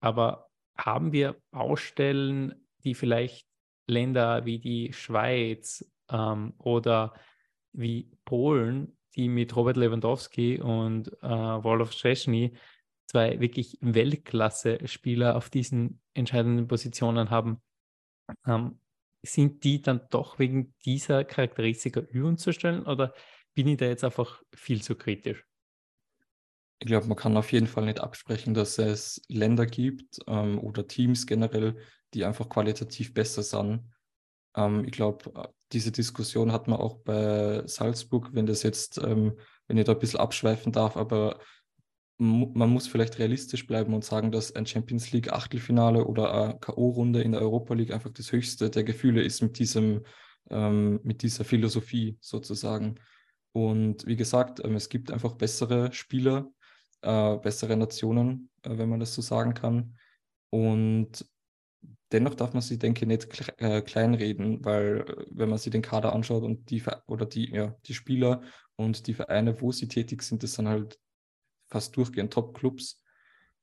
Aber 0.00 0.50
haben 0.76 1.12
wir 1.12 1.40
Baustellen, 1.50 2.66
die 2.84 2.94
vielleicht 2.94 3.47
Länder 3.88 4.44
wie 4.44 4.58
die 4.58 4.92
Schweiz 4.92 5.84
ähm, 6.10 6.54
oder 6.58 7.14
wie 7.72 8.10
Polen, 8.24 8.96
die 9.14 9.28
mit 9.28 9.54
Robert 9.56 9.76
Lewandowski 9.76 10.60
und 10.60 11.08
äh, 11.22 11.28
Wolof 11.28 11.92
Szczesny 11.92 12.56
zwei 13.06 13.40
wirklich 13.40 13.78
Weltklasse-Spieler 13.80 15.36
auf 15.36 15.50
diesen 15.50 16.00
entscheidenden 16.14 16.68
Positionen 16.68 17.30
haben, 17.30 17.62
ähm, 18.46 18.78
sind 19.22 19.64
die 19.64 19.82
dann 19.82 20.02
doch 20.10 20.38
wegen 20.38 20.74
dieser 20.84 21.24
Charakteristika 21.24 22.00
über 22.00 22.36
zu 22.36 22.52
stellen 22.52 22.86
oder 22.86 23.14
bin 23.54 23.66
ich 23.66 23.78
da 23.78 23.86
jetzt 23.86 24.04
einfach 24.04 24.42
viel 24.54 24.82
zu 24.82 24.94
kritisch? 24.94 25.44
Ich 26.80 26.86
glaube, 26.86 27.08
man 27.08 27.16
kann 27.16 27.36
auf 27.36 27.50
jeden 27.50 27.66
Fall 27.66 27.86
nicht 27.86 28.00
absprechen, 28.00 28.54
dass 28.54 28.78
es 28.78 29.20
Länder 29.26 29.66
gibt 29.66 30.20
ähm, 30.28 30.60
oder 30.60 30.86
Teams 30.86 31.26
generell, 31.26 31.76
die 32.14 32.24
einfach 32.24 32.48
qualitativ 32.48 33.14
besser 33.14 33.42
sind. 33.42 33.90
Ähm, 34.56 34.84
ich 34.84 34.92
glaube, 34.92 35.30
äh, 35.34 35.48
diese 35.72 35.92
Diskussion 35.92 36.52
hat 36.52 36.68
man 36.68 36.80
auch 36.80 36.98
bei 36.98 37.62
Salzburg, 37.66 38.30
wenn 38.32 38.46
das 38.46 38.62
jetzt, 38.62 38.98
ähm, 38.98 39.36
wenn 39.66 39.78
ich 39.78 39.84
da 39.84 39.92
ein 39.92 39.98
bisschen 39.98 40.20
abschweifen 40.20 40.72
darf, 40.72 40.96
aber 40.96 41.38
man 42.20 42.70
muss 42.70 42.88
vielleicht 42.88 43.20
realistisch 43.20 43.66
bleiben 43.66 43.94
und 43.94 44.04
sagen, 44.04 44.32
dass 44.32 44.54
ein 44.56 44.66
Champions 44.66 45.12
League 45.12 45.32
Achtelfinale 45.32 46.04
oder 46.04 46.32
eine 46.32 46.58
K.O.-Runde 46.58 47.20
in 47.20 47.30
der 47.32 47.40
Europa 47.42 47.74
League 47.74 47.92
einfach 47.92 48.10
das 48.10 48.32
höchste 48.32 48.70
der 48.70 48.82
Gefühle 48.82 49.22
ist 49.22 49.40
mit 49.40 49.58
diesem, 49.58 50.02
ähm, 50.50 50.98
mit 51.04 51.22
dieser 51.22 51.44
Philosophie 51.44 52.18
sozusagen. 52.20 52.96
Und 53.52 54.04
wie 54.06 54.16
gesagt, 54.16 54.60
ähm, 54.64 54.74
es 54.74 54.88
gibt 54.88 55.12
einfach 55.12 55.34
bessere 55.34 55.92
Spieler, 55.92 56.50
äh, 57.02 57.36
bessere 57.36 57.76
Nationen, 57.76 58.50
äh, 58.62 58.76
wenn 58.76 58.88
man 58.88 58.98
das 58.98 59.14
so 59.14 59.22
sagen 59.22 59.54
kann. 59.54 59.96
Und 60.50 61.24
dennoch 62.12 62.34
darf 62.34 62.52
man 62.52 62.62
sie, 62.62 62.78
denke 62.78 63.04
ich, 63.04 63.08
nicht 63.08 63.52
äh, 63.58 63.82
kleinreden, 63.82 64.64
weil 64.64 65.00
äh, 65.00 65.26
wenn 65.30 65.48
man 65.48 65.58
sich 65.58 65.72
den 65.72 65.82
Kader 65.82 66.12
anschaut 66.14 66.42
und 66.42 66.70
die 66.70 66.82
oder 67.06 67.26
die, 67.26 67.50
ja, 67.50 67.74
die 67.86 67.94
Spieler 67.94 68.42
und 68.76 69.06
die 69.06 69.14
Vereine, 69.14 69.60
wo 69.60 69.72
sie 69.72 69.88
tätig 69.88 70.22
sind, 70.22 70.42
das 70.42 70.54
sind 70.54 70.68
halt 70.68 70.98
fast 71.68 71.96
durchgehend 71.96 72.32
Top-Clubs. 72.32 73.02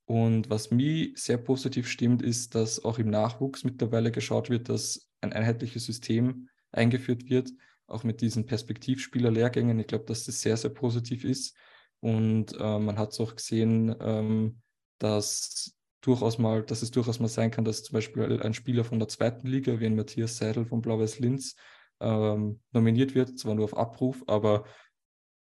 Und 0.06 0.50
was 0.52 0.70
mich 0.70 1.18
sehr 1.18 1.38
positiv 1.38 1.88
stimmt, 1.88 2.22
ist, 2.22 2.54
dass 2.54 2.84
auch 2.84 3.00
im 3.00 3.10
Nachwuchs 3.10 3.64
mittlerweile 3.64 4.12
geschaut 4.12 4.52
wird, 4.52 4.70
dass 4.70 5.10
ein 5.22 5.34
einheitliches 5.34 5.86
System 5.86 6.50
eingeführt 6.72 7.28
wird, 7.30 7.50
auch 7.88 8.04
mit 8.04 8.22
diesen 8.22 8.46
Perspektivspieler-Lehrgängen. 8.46 9.80
Ich 9.80 9.88
glaube, 9.88 10.06
dass 10.06 10.26
das 10.26 10.42
sehr, 10.42 10.58
sehr 10.58 10.70
positiv 10.70 11.24
ist. 11.24 11.56
Und 12.02 12.54
äh, 12.54 12.80
man 12.80 13.00
hat 13.00 13.14
es 13.14 13.20
auch 13.20 13.36
gesehen, 13.36 13.96
ähm, 14.00 14.62
dass 15.00 15.76
durchaus 16.06 16.38
mal, 16.38 16.64
dass 16.64 16.82
es 16.82 16.92
durchaus 16.92 17.20
mal 17.20 17.28
sein 17.28 17.52
kann, 17.52 17.66
dass 17.66 17.84
zum 17.84 17.94
Beispiel 17.94 18.42
ein 18.42 18.54
Spieler 18.54 18.84
von 18.84 19.00
der 19.00 19.08
zweiten 19.08 19.48
Liga, 19.48 19.80
wie 19.80 19.86
ein 19.86 19.96
Matthias 19.96 20.38
Seidel 20.38 20.66
von 20.66 20.82
Blau-Weiß 20.82 21.20
Linz, 21.20 21.56
ähm, 22.00 22.60
nominiert 22.72 23.16
wird, 23.16 23.40
zwar 23.40 23.56
nur 23.56 23.66
auf 23.66 23.78
Abruf, 23.78 24.24
aber 24.28 24.66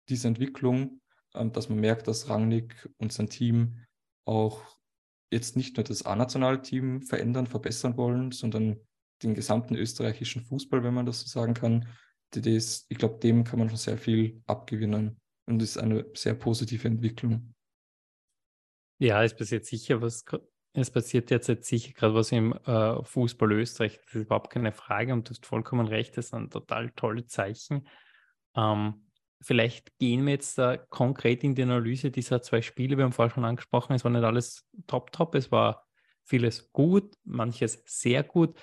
diese 0.08 0.28
Entwicklung, 0.28 1.00
ähm, 1.34 1.52
dass 1.52 1.68
man 1.68 1.80
merkt, 1.80 2.08
dass 2.08 2.28
Rangnick 2.28 2.88
und 2.98 3.12
sein 3.12 3.28
Team 3.28 3.84
auch 4.24 4.62
jetzt 5.32 5.56
nicht 5.56 5.76
nur 5.76 5.84
das 5.84 6.06
A-Nationalteam 6.06 7.02
verändern, 7.02 7.46
verbessern 7.46 7.96
wollen, 7.96 8.30
sondern 8.30 8.80
den 9.22 9.34
gesamten 9.34 9.74
österreichischen 9.74 10.42
Fußball, 10.42 10.82
wenn 10.84 10.94
man 10.94 11.06
das 11.06 11.20
so 11.20 11.28
sagen 11.28 11.54
kann. 11.54 11.88
Das, 12.30 12.86
ich 12.88 12.98
glaube, 12.98 13.18
dem 13.18 13.44
kann 13.44 13.58
man 13.58 13.68
schon 13.68 13.78
sehr 13.78 13.98
viel 13.98 14.42
abgewinnen 14.46 15.20
und 15.46 15.62
ist 15.62 15.78
eine 15.78 16.06
sehr 16.14 16.34
positive 16.34 16.88
Entwicklung. 16.88 17.54
Ja, 18.98 19.22
es 19.22 19.34
passiert 19.34 19.66
sicher 19.66 20.00
was. 20.00 20.24
Es 20.76 20.90
passiert 20.90 21.30
jetzt 21.30 21.46
sicher 21.64 21.92
gerade 21.92 22.14
was 22.14 22.32
im 22.32 22.52
äh, 22.52 23.02
Fußball 23.02 23.52
Österreich. 23.52 24.00
Das 24.04 24.14
ist 24.14 24.22
überhaupt 24.22 24.50
keine 24.50 24.72
Frage 24.72 25.12
und 25.12 25.28
du 25.28 25.30
hast 25.30 25.46
vollkommen 25.46 25.86
recht. 25.86 26.16
Das 26.16 26.30
sind 26.30 26.52
total 26.52 26.90
tolle 26.90 27.26
Zeichen. 27.26 27.88
Ähm, 28.56 29.06
vielleicht 29.40 29.96
gehen 29.98 30.26
wir 30.26 30.32
jetzt 30.32 30.58
da 30.58 30.76
konkret 30.76 31.44
in 31.44 31.54
die 31.54 31.62
Analyse 31.62 32.10
dieser 32.10 32.42
zwei 32.42 32.60
Spiele. 32.60 32.96
Wir 32.96 33.04
haben 33.04 33.12
vorher 33.12 33.32
schon 33.32 33.44
angesprochen, 33.44 33.94
es 33.94 34.02
war 34.02 34.10
nicht 34.10 34.24
alles 34.24 34.66
top, 34.88 35.12
top. 35.12 35.36
Es 35.36 35.52
war 35.52 35.86
vieles 36.24 36.72
gut, 36.72 37.14
manches 37.22 37.82
sehr 37.86 38.24
gut, 38.24 38.60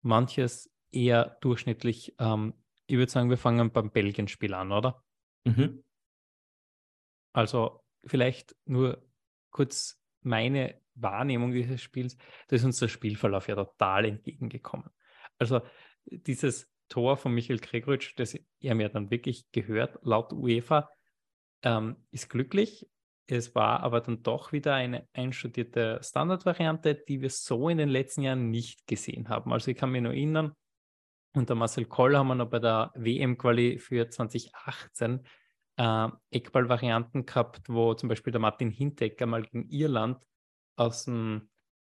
manches 0.00 0.72
eher 0.90 1.36
durchschnittlich. 1.42 2.14
Ähm, 2.18 2.54
ich 2.86 2.96
würde 2.96 3.12
sagen, 3.12 3.28
wir 3.28 3.36
fangen 3.36 3.70
beim 3.70 3.90
Belgien-Spiel 3.90 4.54
an, 4.54 4.72
oder? 4.72 5.04
Mhm. 5.44 5.84
Also 7.32 7.84
vielleicht 8.04 8.56
nur 8.64 9.06
kurz 9.50 9.99
meine 10.22 10.80
Wahrnehmung 10.94 11.52
dieses 11.52 11.82
Spiels. 11.82 12.16
Da 12.48 12.56
ist 12.56 12.64
uns 12.64 12.78
der 12.78 12.88
Spielverlauf 12.88 13.48
ja 13.48 13.54
total 13.54 14.04
entgegengekommen. 14.04 14.90
Also 15.38 15.60
dieses 16.04 16.70
Tor 16.88 17.16
von 17.16 17.32
Michael 17.32 17.60
Gregoritsch, 17.60 18.14
das 18.16 18.38
er 18.60 18.74
mir 18.74 18.88
dann 18.88 19.10
wirklich 19.10 19.50
gehört, 19.52 19.98
laut 20.02 20.32
UEFA, 20.32 20.90
ähm, 21.62 21.96
ist 22.10 22.28
glücklich. 22.28 22.88
Es 23.26 23.54
war 23.54 23.80
aber 23.80 24.00
dann 24.00 24.22
doch 24.22 24.52
wieder 24.52 24.74
eine 24.74 25.08
einstudierte 25.12 26.00
Standardvariante, 26.02 26.96
die 26.96 27.20
wir 27.20 27.30
so 27.30 27.68
in 27.68 27.78
den 27.78 27.88
letzten 27.88 28.22
Jahren 28.22 28.50
nicht 28.50 28.86
gesehen 28.88 29.28
haben. 29.28 29.52
Also 29.52 29.70
ich 29.70 29.76
kann 29.76 29.92
mich 29.92 30.02
nur 30.02 30.12
erinnern, 30.12 30.52
unter 31.32 31.54
Marcel 31.54 31.84
Koll 31.84 32.16
haben 32.16 32.26
wir 32.26 32.34
noch 32.34 32.50
bei 32.50 32.58
der 32.58 32.90
WM-Quali 32.96 33.78
für 33.78 34.08
2018 34.08 35.20
äh, 35.80 36.08
Eckball-Varianten 36.30 37.24
gehabt, 37.24 37.68
wo 37.68 37.94
zum 37.94 38.10
Beispiel 38.10 38.32
der 38.32 38.40
Martin 38.40 38.70
Hinteregger 38.70 39.24
mal 39.24 39.42
gegen 39.42 39.68
Irland 39.70 40.18
aus, 40.76 41.06
dem, 41.06 41.48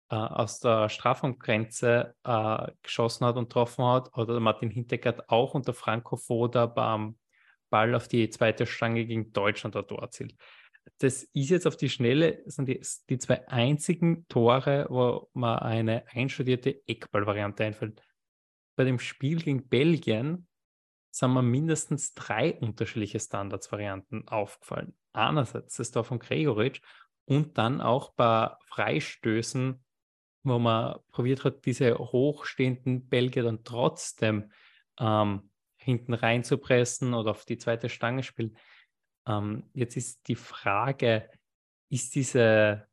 äh, 0.09 0.15
aus 0.15 0.61
der 0.61 0.87
Strafraumgrenze 0.87 2.15
äh, 2.23 2.71
geschossen 2.81 3.25
hat 3.25 3.35
und 3.35 3.49
getroffen 3.49 3.83
hat. 3.83 4.15
Oder 4.17 4.33
der 4.33 4.41
Martin 4.41 4.69
Hinteregger 4.69 5.09
hat 5.09 5.29
auch 5.29 5.53
unter 5.53 5.73
Franco 5.73 6.15
Foda 6.15 6.65
beim 6.65 7.17
Ball 7.69 7.93
auf 7.93 8.07
die 8.07 8.29
zweite 8.29 8.65
Stange 8.65 9.05
gegen 9.05 9.33
Deutschland 9.33 9.75
dort 9.75 9.91
erzielt. 9.91 10.33
Das 10.99 11.23
ist 11.23 11.49
jetzt 11.49 11.67
auf 11.67 11.75
die 11.75 11.89
Schnelle, 11.89 12.41
sind 12.45 12.67
die, 12.67 12.81
die 13.09 13.17
zwei 13.17 13.45
einzigen 13.47 14.27
Tore, 14.27 14.85
wo 14.89 15.29
man 15.33 15.59
eine 15.59 16.05
einstudierte 16.09 16.81
Eckball-Variante 16.87 17.65
einfällt. 17.65 18.01
Bei 18.75 18.85
dem 18.85 18.99
Spiel 18.99 19.41
gegen 19.41 19.67
Belgien 19.67 20.47
sind 21.13 21.33
mir 21.33 21.43
mindestens 21.43 22.15
drei 22.15 22.55
unterschiedliche 22.55 23.19
Standardsvarianten 23.19 24.27
aufgefallen. 24.27 24.95
Einerseits 25.13 25.77
das 25.77 25.91
Tor 25.91 26.03
von 26.03 26.17
Gregoritsch 26.17 26.81
und 27.25 27.57
dann 27.57 27.81
auch 27.81 28.13
bei 28.13 28.51
Freistößen, 28.65 29.83
wo 30.43 30.59
man 30.59 30.99
probiert 31.11 31.43
hat, 31.43 31.65
diese 31.65 31.97
hochstehenden 31.99 33.07
Belgier 33.07 33.43
dann 33.43 33.63
trotzdem 33.63 34.51
ähm, 34.99 35.51
hinten 35.77 36.15
reinzupressen 36.15 37.13
oder 37.13 37.31
auf 37.31 37.45
die 37.45 37.59
zweite 37.59 37.89
Stange 37.89 38.23
spielen. 38.23 38.57
Ähm, 39.27 39.69
jetzt 39.73 39.95
ist 39.95 40.27
die 40.27 40.35
Frage, 40.35 41.29
ist 41.89 42.15
diese 42.15 42.87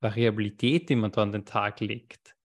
Variabilität, 0.00 0.88
die 0.88 0.96
man 0.96 1.10
da 1.10 1.22
an 1.22 1.32
den 1.32 1.44
Tag 1.44 1.80
legt, 1.80 2.36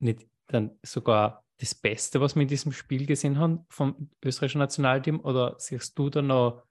nicht 0.00 0.26
dann 0.46 0.78
sogar 0.82 1.44
das 1.60 1.74
Beste, 1.74 2.20
was 2.20 2.34
wir 2.34 2.42
in 2.42 2.48
diesem 2.48 2.72
Spiel 2.72 3.06
gesehen 3.06 3.38
haben 3.38 3.66
vom 3.68 4.10
österreichischen 4.24 4.60
Nationalteam? 4.60 5.20
Oder 5.20 5.56
siehst 5.58 5.98
du 5.98 6.08
da 6.08 6.22
noch, 6.22 6.64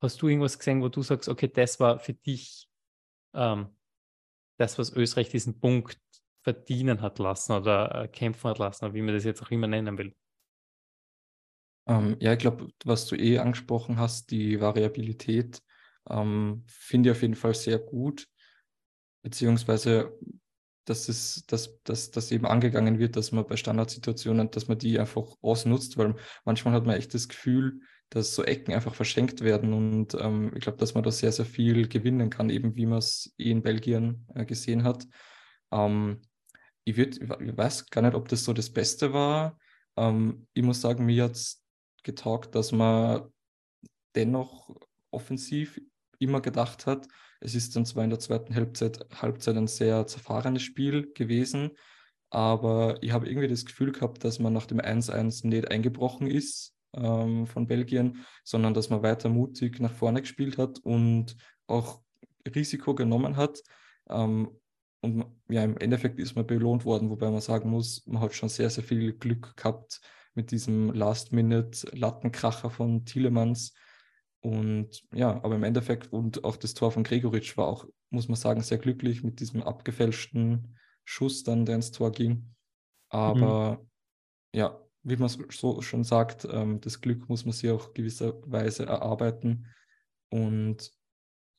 hast 0.00 0.22
du 0.22 0.28
irgendwas 0.28 0.58
gesehen, 0.58 0.80
wo 0.80 0.88
du 0.88 1.02
sagst, 1.02 1.28
okay, 1.28 1.48
das 1.48 1.80
war 1.80 1.98
für 1.98 2.14
dich 2.14 2.68
ähm, 3.34 3.76
das, 4.58 4.78
was 4.78 4.92
Österreich 4.92 5.28
diesen 5.28 5.60
Punkt 5.60 5.98
verdienen 6.42 7.02
hat 7.02 7.18
lassen 7.18 7.52
oder 7.52 8.04
äh, 8.04 8.08
kämpfen 8.08 8.48
hat 8.50 8.58
lassen, 8.58 8.94
wie 8.94 9.02
man 9.02 9.14
das 9.14 9.24
jetzt 9.24 9.42
auch 9.42 9.50
immer 9.50 9.66
nennen 9.66 9.98
will? 9.98 10.14
Ähm, 11.86 12.16
ja, 12.20 12.32
ich 12.32 12.38
glaube, 12.38 12.68
was 12.84 13.06
du 13.06 13.16
eh 13.16 13.38
angesprochen 13.38 13.98
hast, 13.98 14.30
die 14.30 14.60
Variabilität, 14.60 15.62
ähm, 16.08 16.64
finde 16.66 17.10
ich 17.10 17.16
auf 17.16 17.22
jeden 17.22 17.34
Fall 17.34 17.54
sehr 17.54 17.78
gut. 17.78 18.28
Beziehungsweise 19.22 20.16
dass 20.88 21.08
es, 21.08 21.44
dass, 21.46 21.82
dass, 21.82 22.10
dass 22.10 22.30
eben 22.30 22.46
angegangen 22.46 22.98
wird, 22.98 23.16
dass 23.16 23.32
man 23.32 23.46
bei 23.46 23.56
Standardsituationen, 23.56 24.50
dass 24.50 24.68
man 24.68 24.78
die 24.78 24.98
einfach 24.98 25.26
ausnutzt, 25.42 25.98
weil 25.98 26.14
manchmal 26.44 26.74
hat 26.74 26.86
man 26.86 26.96
echt 26.96 27.14
das 27.14 27.28
Gefühl, 27.28 27.80
dass 28.10 28.34
so 28.34 28.42
Ecken 28.42 28.72
einfach 28.72 28.94
verschenkt 28.94 29.42
werden 29.42 29.72
und 29.72 30.14
ähm, 30.14 30.52
ich 30.54 30.62
glaube, 30.62 30.78
dass 30.78 30.94
man 30.94 31.04
da 31.04 31.10
sehr, 31.10 31.32
sehr 31.32 31.44
viel 31.44 31.88
gewinnen 31.88 32.30
kann, 32.30 32.48
eben 32.48 32.74
wie 32.76 32.86
man 32.86 32.98
es 32.98 33.34
eh 33.38 33.50
in 33.50 33.62
Belgien 33.62 34.26
äh, 34.34 34.46
gesehen 34.46 34.84
hat. 34.84 35.06
Ähm, 35.70 36.22
ich, 36.84 36.96
würd, 36.96 37.20
ich 37.20 37.56
weiß 37.56 37.90
gar 37.90 38.02
nicht, 38.02 38.14
ob 38.14 38.28
das 38.28 38.44
so 38.44 38.54
das 38.54 38.70
Beste 38.70 39.12
war. 39.12 39.58
Ähm, 39.96 40.46
ich 40.54 40.62
muss 40.62 40.80
sagen, 40.80 41.04
mir 41.04 41.24
hat 41.24 41.32
es 41.32 41.62
getaugt, 42.02 42.54
dass 42.54 42.72
man 42.72 43.30
dennoch 44.14 44.74
offensiv 45.10 45.78
immer 46.18 46.40
gedacht 46.40 46.86
hat, 46.86 47.06
es 47.40 47.54
ist 47.54 47.76
dann 47.76 47.86
zwar 47.86 48.04
in 48.04 48.10
der 48.10 48.18
zweiten 48.18 48.54
Halbzeit, 48.54 49.06
Halbzeit 49.14 49.56
ein 49.56 49.66
sehr 49.66 50.06
zerfahrenes 50.06 50.62
Spiel 50.62 51.12
gewesen, 51.12 51.70
aber 52.30 52.98
ich 53.00 53.12
habe 53.12 53.28
irgendwie 53.28 53.48
das 53.48 53.64
Gefühl 53.64 53.92
gehabt, 53.92 54.24
dass 54.24 54.38
man 54.38 54.52
nach 54.52 54.66
dem 54.66 54.80
1-1 54.80 55.46
nicht 55.46 55.70
eingebrochen 55.70 56.26
ist 56.26 56.74
ähm, 56.94 57.46
von 57.46 57.66
Belgien, 57.66 58.24
sondern 58.44 58.74
dass 58.74 58.90
man 58.90 59.02
weiter 59.02 59.28
mutig 59.28 59.80
nach 59.80 59.92
vorne 59.92 60.20
gespielt 60.20 60.58
hat 60.58 60.78
und 60.80 61.36
auch 61.66 62.00
Risiko 62.54 62.94
genommen 62.94 63.36
hat. 63.36 63.62
Ähm, 64.10 64.50
und 65.00 65.26
ja, 65.48 65.62
im 65.62 65.76
Endeffekt 65.78 66.18
ist 66.18 66.34
man 66.34 66.46
belohnt 66.46 66.84
worden, 66.84 67.08
wobei 67.08 67.30
man 67.30 67.40
sagen 67.40 67.70
muss, 67.70 68.04
man 68.06 68.20
hat 68.20 68.34
schon 68.34 68.48
sehr, 68.48 68.68
sehr 68.68 68.84
viel 68.84 69.12
Glück 69.12 69.56
gehabt 69.56 70.00
mit 70.34 70.50
diesem 70.50 70.92
Last-Minute-Lattenkracher 70.92 72.70
von 72.70 73.04
Thielemanns, 73.04 73.74
und 74.40 75.02
ja, 75.12 75.42
aber 75.42 75.56
im 75.56 75.64
Endeffekt 75.64 76.12
und 76.12 76.44
auch 76.44 76.56
das 76.56 76.74
Tor 76.74 76.92
von 76.92 77.04
Gregoritsch 77.04 77.56
war 77.56 77.66
auch, 77.66 77.86
muss 78.10 78.28
man 78.28 78.36
sagen, 78.36 78.62
sehr 78.62 78.78
glücklich 78.78 79.22
mit 79.22 79.40
diesem 79.40 79.62
abgefälschten 79.62 80.76
Schuss 81.04 81.42
dann, 81.42 81.66
der 81.66 81.76
ins 81.76 81.90
Tor 81.90 82.12
ging. 82.12 82.54
Aber 83.08 83.78
mhm. 83.78 83.88
ja, 84.54 84.80
wie 85.02 85.16
man 85.16 85.28
so 85.28 85.80
schon 85.80 86.04
sagt, 86.04 86.46
ähm, 86.50 86.80
das 86.80 87.00
Glück 87.00 87.28
muss 87.28 87.44
man 87.44 87.52
sich 87.52 87.70
auch 87.70 87.94
gewisserweise 87.94 88.86
erarbeiten. 88.86 89.66
Und 90.30 90.92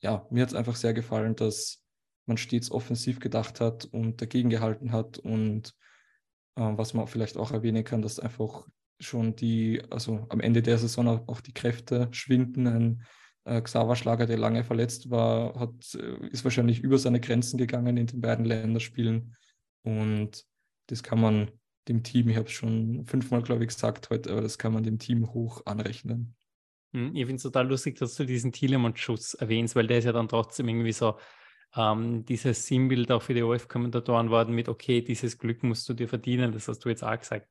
ja, 0.01 0.25
mir 0.29 0.43
hat 0.43 0.49
es 0.49 0.55
einfach 0.55 0.75
sehr 0.75 0.93
gefallen, 0.93 1.35
dass 1.35 1.83
man 2.27 2.37
stets 2.37 2.71
offensiv 2.71 3.19
gedacht 3.19 3.59
hat 3.59 3.85
und 3.85 4.21
dagegen 4.21 4.49
gehalten 4.49 4.91
hat. 4.91 5.17
Und 5.17 5.75
äh, 6.55 6.61
was 6.61 6.93
man 6.93 7.07
vielleicht 7.07 7.37
auch 7.37 7.51
erwähnen 7.51 7.83
kann, 7.83 8.01
dass 8.01 8.19
einfach 8.19 8.67
schon 8.99 9.35
die, 9.35 9.81
also 9.89 10.25
am 10.29 10.39
Ende 10.39 10.61
der 10.61 10.77
Saison 10.77 11.27
auch 11.27 11.41
die 11.41 11.53
Kräfte 11.53 12.09
schwinden. 12.11 12.67
Ein 12.67 13.05
äh, 13.45 13.61
Xaver 13.61 13.95
Schlager, 13.95 14.25
der 14.25 14.37
lange 14.37 14.63
verletzt 14.63 15.09
war, 15.09 15.59
hat, 15.59 15.95
äh, 15.95 16.27
ist 16.27 16.43
wahrscheinlich 16.43 16.81
über 16.81 16.97
seine 16.97 17.19
Grenzen 17.19 17.57
gegangen 17.57 17.97
in 17.97 18.07
den 18.07 18.21
beiden 18.21 18.45
Länderspielen. 18.45 19.35
Und 19.83 20.45
das 20.87 21.03
kann 21.03 21.21
man 21.21 21.51
dem 21.87 22.03
Team, 22.03 22.29
ich 22.29 22.35
habe 22.35 22.47
es 22.47 22.53
schon 22.53 23.05
fünfmal, 23.05 23.41
glaube 23.41 23.63
ich, 23.63 23.69
gesagt 23.69 24.09
heute, 24.09 24.31
aber 24.31 24.41
das 24.41 24.57
kann 24.57 24.73
man 24.73 24.83
dem 24.83 24.99
Team 24.99 25.33
hoch 25.33 25.65
anrechnen. 25.65 26.35
Hm, 26.93 27.15
ich 27.15 27.21
finde 27.21 27.35
es 27.35 27.43
total 27.43 27.67
lustig, 27.67 27.97
dass 27.97 28.15
du 28.15 28.25
diesen 28.25 28.51
Thielemann-Schuss 28.51 29.35
erwähnst, 29.35 29.75
weil 29.75 29.87
der 29.87 29.99
ist 29.99 30.05
ja 30.05 30.11
dann 30.11 30.27
trotzdem 30.27 30.67
irgendwie 30.67 30.91
so 30.91 31.17
ähm, 31.75 32.25
dieses 32.25 32.65
Sinnbild 32.65 33.11
auch 33.11 33.21
für 33.21 33.33
die 33.33 33.43
OF-Kommentatoren 33.43 34.29
worden 34.29 34.55
mit, 34.55 34.69
okay, 34.69 35.01
dieses 35.01 35.37
Glück 35.37 35.63
musst 35.63 35.87
du 35.89 35.93
dir 35.93 36.07
verdienen, 36.07 36.51
das 36.51 36.67
hast 36.67 36.79
du 36.79 36.89
jetzt 36.89 37.03
auch 37.03 37.17
gesagt. 37.17 37.47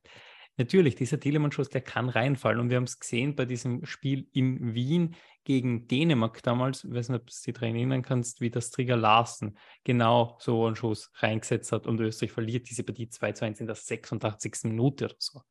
Natürlich, 0.59 0.95
dieser 0.95 1.17
Thielemann-Schuss, 1.17 1.69
der 1.69 1.79
kann 1.79 2.09
reinfallen. 2.09 2.59
Und 2.59 2.69
wir 2.69 2.75
haben 2.75 2.83
es 2.83 2.99
gesehen 2.99 3.33
bei 3.33 3.45
diesem 3.45 3.85
Spiel 3.85 4.27
in 4.33 4.73
Wien 4.73 5.15
gegen 5.45 5.87
Dänemark 5.87 6.43
damals, 6.43 6.83
ich 6.83 6.93
weiß 6.93 7.07
nicht, 7.07 7.21
ob 7.21 7.27
du 7.27 7.33
dich 7.33 7.53
daran 7.53 7.75
erinnern 7.75 8.01
kannst, 8.01 8.41
wie 8.41 8.49
das 8.49 8.69
Trigger 8.69 8.97
Larsen 8.97 9.57
genau 9.85 10.37
so 10.41 10.65
einen 10.65 10.75
Schuss 10.75 11.11
reingesetzt 11.15 11.71
hat 11.71 11.87
und 11.87 12.01
Österreich 12.01 12.33
verliert 12.33 12.69
diese 12.69 12.83
Partie 12.83 13.07
2 13.07 13.31
zu 13.31 13.45
1 13.45 13.61
in 13.61 13.67
der 13.67 13.75
86. 13.77 14.65
Minute 14.65 15.05
oder 15.05 15.15
so. 15.17 15.41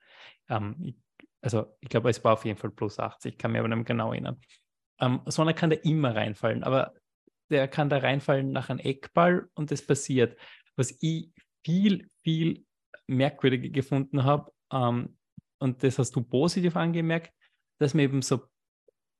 Ähm, 0.51 0.77
ich, 0.83 0.97
also 1.41 1.75
ich 1.81 1.89
glaube, 1.89 2.11
es 2.11 2.23
war 2.23 2.35
auf 2.35 2.45
jeden 2.45 2.59
Fall 2.59 2.71
plus 2.71 2.99
80, 2.99 3.39
kann 3.39 3.53
mir 3.53 3.61
aber 3.61 3.69
nicht 3.69 3.87
genau 3.87 4.13
erinnern. 4.13 4.39
Ähm, 5.01 5.23
so 5.25 5.41
einer 5.41 5.55
kann 5.55 5.71
da 5.71 5.77
immer 5.77 6.15
reinfallen, 6.15 6.65
aber 6.65 6.93
der 7.49 7.67
kann 7.67 7.89
da 7.89 7.97
reinfallen 7.97 8.53
nach 8.53 8.69
einem 8.69 8.81
Eckball 8.81 9.49
und 9.55 9.71
das 9.71 9.81
passiert. 9.81 10.39
Was 10.77 10.95
ich 11.01 11.31
viel, 11.65 12.11
viel 12.23 12.67
merkwürdiger 13.07 13.71
gefunden 13.71 14.25
habe, 14.25 14.53
ähm, 14.73 15.17
und 15.59 15.83
das 15.83 15.99
hast 15.99 16.15
du 16.15 16.23
positiv 16.23 16.77
angemerkt, 16.77 17.33
dass 17.79 17.95
man 17.95 18.05
eben 18.05 18.23
so 18.23 18.41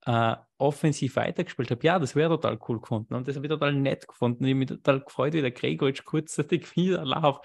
äh, 0.07 0.37
offensiv 0.59 1.17
weitergespielt 1.17 1.71
habe. 1.71 1.87
Ja, 1.87 1.99
das 1.99 2.15
wäre 2.15 2.31
total 2.31 2.59
cool 2.69 2.81
gefunden 2.81 3.15
und 3.15 3.29
das 3.29 3.37
habe 3.37 3.47
ich 3.47 3.51
total 3.51 3.75
nett 3.75 4.07
gefunden. 4.07 4.45
Ich 4.45 4.51
habe 4.51 4.59
mich 4.59 4.69
total 4.69 5.01
gefreut, 5.01 5.33
wie 5.35 5.41
der 5.41 5.51
Gregoritsch 5.51 6.05
kurzzeitig 6.05 6.77
wieder 6.77 7.25
auf 7.25 7.41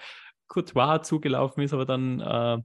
Courtois 0.46 1.02
zugelaufen 1.02 1.62
ist, 1.62 1.72
aber 1.72 1.86
dann 1.86 2.20
äh, 2.20 2.58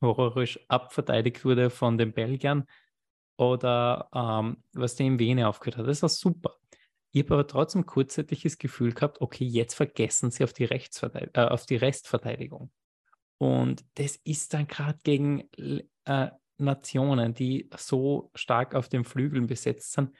horrorisch 0.00 0.58
abverteidigt 0.68 1.44
wurde 1.44 1.70
von 1.70 1.98
den 1.98 2.12
Belgiern 2.12 2.64
oder 3.36 4.08
ähm, 4.14 4.62
was 4.72 4.96
der 4.96 5.06
in 5.06 5.18
Vene 5.18 5.48
aufgehört 5.48 5.78
hat. 5.78 5.88
Das 5.88 6.02
war 6.02 6.08
super. 6.08 6.56
Ich 7.12 7.22
habe 7.22 7.34
aber 7.34 7.46
trotzdem 7.46 7.86
kurzzeitig 7.86 8.42
das 8.42 8.58
Gefühl 8.58 8.92
gehabt, 8.92 9.20
okay, 9.20 9.44
jetzt 9.44 9.74
vergessen 9.74 10.30
sie 10.30 10.44
auf 10.44 10.52
die, 10.52 10.64
äh, 10.64 11.30
auf 11.34 11.64
die 11.66 11.76
Restverteidigung. 11.76 12.70
Und 13.38 13.84
das 13.94 14.16
ist 14.24 14.54
dann 14.54 14.66
gerade 14.66 14.98
gegen 15.02 15.48
äh, 16.04 16.30
Nationen, 16.58 17.34
die 17.34 17.68
so 17.76 18.30
stark 18.34 18.74
auf 18.74 18.88
den 18.88 19.04
Flügeln 19.04 19.46
besetzt 19.46 19.92
sind. 19.92 20.14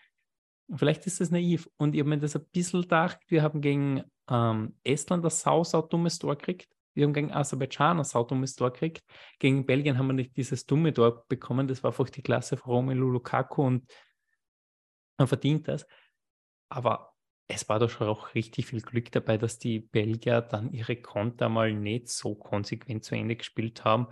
Vielleicht 0.74 1.06
ist 1.06 1.20
das 1.20 1.30
naiv. 1.30 1.68
Und 1.76 1.94
ich 1.94 2.00
habe 2.00 2.10
mir 2.10 2.18
das 2.18 2.36
ein 2.36 2.46
bisschen 2.52 2.82
gedacht, 2.82 3.18
wir 3.28 3.42
haben 3.42 3.60
gegen 3.60 4.02
ähm, 4.28 4.76
Estland 4.82 5.24
das 5.24 5.40
sau, 5.40 5.62
sau 5.62 5.82
dummes 5.82 6.18
Tor 6.18 6.36
gekriegt. 6.36 6.68
Wir 6.94 7.04
haben 7.04 7.12
gegen 7.12 7.32
Aserbaidschan 7.32 7.98
ein 7.98 8.04
sau 8.04 8.24
dummes 8.24 8.54
Tor 8.54 8.72
gekriegt. 8.72 9.04
Gegen 9.38 9.66
Belgien 9.66 9.98
haben 9.98 10.06
wir 10.06 10.14
nicht 10.14 10.36
dieses 10.36 10.64
dumme 10.64 10.92
Tor 10.92 11.24
bekommen. 11.28 11.68
Das 11.68 11.82
war 11.82 11.90
einfach 11.90 12.08
die 12.08 12.22
Klasse 12.22 12.56
von 12.56 12.72
Romelu 12.72 13.10
Lukaku 13.10 13.62
und 13.62 13.92
man 15.18 15.28
verdient 15.28 15.68
das. 15.68 15.86
Aber 16.68 17.13
es 17.46 17.68
war 17.68 17.78
doch 17.78 17.90
schon 17.90 18.08
auch 18.08 18.34
richtig 18.34 18.66
viel 18.66 18.80
Glück 18.80 19.12
dabei, 19.12 19.36
dass 19.36 19.58
die 19.58 19.80
Belgier 19.80 20.40
dann 20.40 20.72
ihre 20.72 20.96
Konter 20.96 21.48
mal 21.48 21.72
nicht 21.72 22.08
so 22.08 22.34
konsequent 22.34 23.04
zu 23.04 23.14
Ende 23.14 23.36
gespielt 23.36 23.84
haben. 23.84 24.08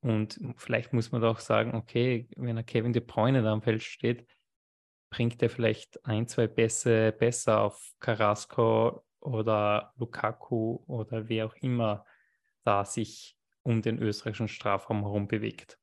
Und 0.00 0.40
vielleicht 0.56 0.92
muss 0.92 1.12
man 1.12 1.20
doch 1.20 1.40
sagen, 1.40 1.74
okay, 1.74 2.28
wenn 2.36 2.56
er 2.56 2.62
Kevin 2.62 2.92
De 2.92 3.02
Bruyne 3.02 3.42
da 3.42 3.52
am 3.52 3.62
Feld 3.62 3.82
steht, 3.82 4.26
bringt 5.10 5.42
er 5.42 5.50
vielleicht 5.50 6.04
ein, 6.06 6.26
zwei 6.26 6.46
Pässe 6.46 7.12
besser 7.12 7.60
auf 7.60 7.92
Carrasco 7.98 9.04
oder 9.20 9.92
Lukaku 9.98 10.82
oder 10.86 11.28
wer 11.28 11.46
auch 11.46 11.56
immer 11.56 12.06
da 12.64 12.84
sich 12.84 13.36
um 13.62 13.82
den 13.82 13.98
österreichischen 13.98 14.48
Strafraum 14.48 15.02
herum 15.02 15.28
bewegt. 15.28 15.78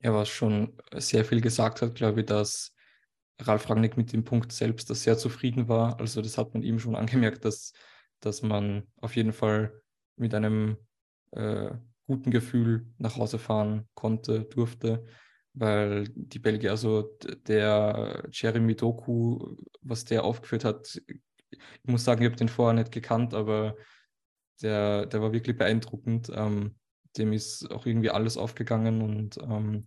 Ja, 0.00 0.12
was 0.12 0.28
schon 0.28 0.76
sehr 0.94 1.24
viel 1.24 1.40
gesagt 1.40 1.80
hat, 1.80 1.94
glaube 1.94 2.20
ich, 2.20 2.26
dass 2.26 2.73
Ralf 3.40 3.68
Rangnick 3.68 3.96
mit 3.96 4.12
dem 4.12 4.24
Punkt 4.24 4.52
selbst 4.52 4.90
dass 4.90 5.02
sehr 5.02 5.18
zufrieden 5.18 5.68
war. 5.68 5.98
Also 6.00 6.22
das 6.22 6.38
hat 6.38 6.54
man 6.54 6.62
ihm 6.62 6.78
schon 6.78 6.96
angemerkt, 6.96 7.44
dass, 7.44 7.72
dass 8.20 8.42
man 8.42 8.86
auf 9.00 9.16
jeden 9.16 9.32
Fall 9.32 9.72
mit 10.16 10.34
einem 10.34 10.76
äh, 11.32 11.70
guten 12.06 12.30
Gefühl 12.30 12.86
nach 12.98 13.16
Hause 13.16 13.38
fahren 13.38 13.88
konnte, 13.94 14.44
durfte, 14.44 15.04
weil 15.52 16.08
die 16.14 16.38
Belgier, 16.38 16.70
also 16.70 17.16
der 17.46 18.24
Jeremy 18.30 18.76
Doku, 18.76 19.56
was 19.80 20.04
der 20.04 20.24
aufgeführt 20.24 20.64
hat, 20.64 21.00
ich 21.06 21.60
muss 21.84 22.04
sagen, 22.04 22.22
ich 22.22 22.26
habe 22.26 22.36
den 22.36 22.48
vorher 22.48 22.74
nicht 22.74 22.92
gekannt, 22.92 23.34
aber 23.34 23.76
der, 24.62 25.06
der 25.06 25.22
war 25.22 25.32
wirklich 25.32 25.56
beeindruckend. 25.56 26.30
Ähm, 26.34 26.76
dem 27.16 27.32
ist 27.32 27.70
auch 27.70 27.86
irgendwie 27.86 28.10
alles 28.10 28.36
aufgegangen 28.36 29.02
und 29.02 29.38
ähm, 29.38 29.84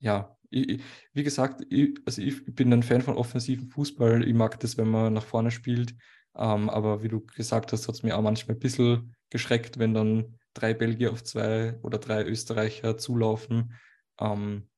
ja, 0.00 0.35
ich, 0.50 0.82
wie 1.12 1.22
gesagt, 1.22 1.62
ich, 1.70 1.94
also 2.04 2.22
ich 2.22 2.44
bin 2.44 2.72
ein 2.72 2.82
Fan 2.82 3.02
von 3.02 3.16
offensiven 3.16 3.68
Fußball. 3.68 4.26
Ich 4.26 4.34
mag 4.34 4.58
das, 4.60 4.76
wenn 4.76 4.88
man 4.88 5.12
nach 5.12 5.24
vorne 5.24 5.50
spielt. 5.50 5.94
Ähm, 6.34 6.68
aber 6.68 7.02
wie 7.02 7.08
du 7.08 7.20
gesagt 7.20 7.72
hast, 7.72 7.88
hat 7.88 7.94
es 7.94 8.02
mir 8.02 8.16
auch 8.16 8.22
manchmal 8.22 8.56
ein 8.56 8.60
bisschen 8.60 9.14
geschreckt, 9.30 9.78
wenn 9.78 9.94
dann 9.94 10.38
drei 10.54 10.74
Belgier 10.74 11.12
auf 11.12 11.24
zwei 11.24 11.78
oder 11.82 11.98
drei 11.98 12.24
Österreicher 12.24 12.98
zulaufen. 12.98 13.74
Ähm, 14.20 14.68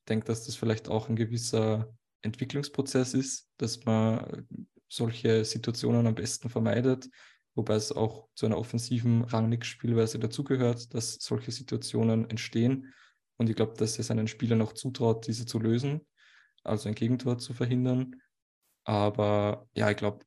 ich 0.00 0.04
denke, 0.08 0.26
dass 0.26 0.44
das 0.44 0.56
vielleicht 0.56 0.88
auch 0.88 1.08
ein 1.08 1.16
gewisser 1.16 1.92
Entwicklungsprozess 2.22 3.14
ist, 3.14 3.48
dass 3.56 3.84
man 3.84 4.46
solche 4.88 5.44
Situationen 5.44 6.06
am 6.06 6.14
besten 6.14 6.48
vermeidet, 6.48 7.08
wobei 7.54 7.74
es 7.74 7.92
auch 7.92 8.28
zu 8.34 8.46
einer 8.46 8.58
offensiven 8.58 9.24
Rangnick-Spielweise 9.24 10.18
dazugehört, 10.18 10.94
dass 10.94 11.14
solche 11.14 11.50
Situationen 11.50 12.28
entstehen. 12.30 12.92
Und 13.38 13.50
ich 13.50 13.56
glaube, 13.56 13.74
dass 13.74 13.98
er 13.98 14.04
seinen 14.04 14.28
Spielern 14.28 14.62
auch 14.62 14.72
zutraut, 14.72 15.26
diese 15.26 15.46
zu 15.46 15.58
lösen, 15.58 16.06
also 16.64 16.88
ein 16.88 16.94
Gegentor 16.94 17.38
zu 17.38 17.52
verhindern. 17.52 18.16
Aber 18.84 19.68
ja, 19.74 19.90
ich 19.90 19.96
glaube, 19.96 20.24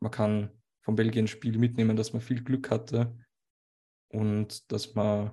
man 0.00 0.12
kann 0.12 0.50
vom 0.82 0.96
Belgien-Spiel 0.96 1.58
mitnehmen, 1.58 1.96
dass 1.96 2.12
man 2.12 2.22
viel 2.22 2.42
Glück 2.42 2.70
hatte 2.70 3.16
und 4.08 4.70
dass 4.70 4.94
man 4.94 5.32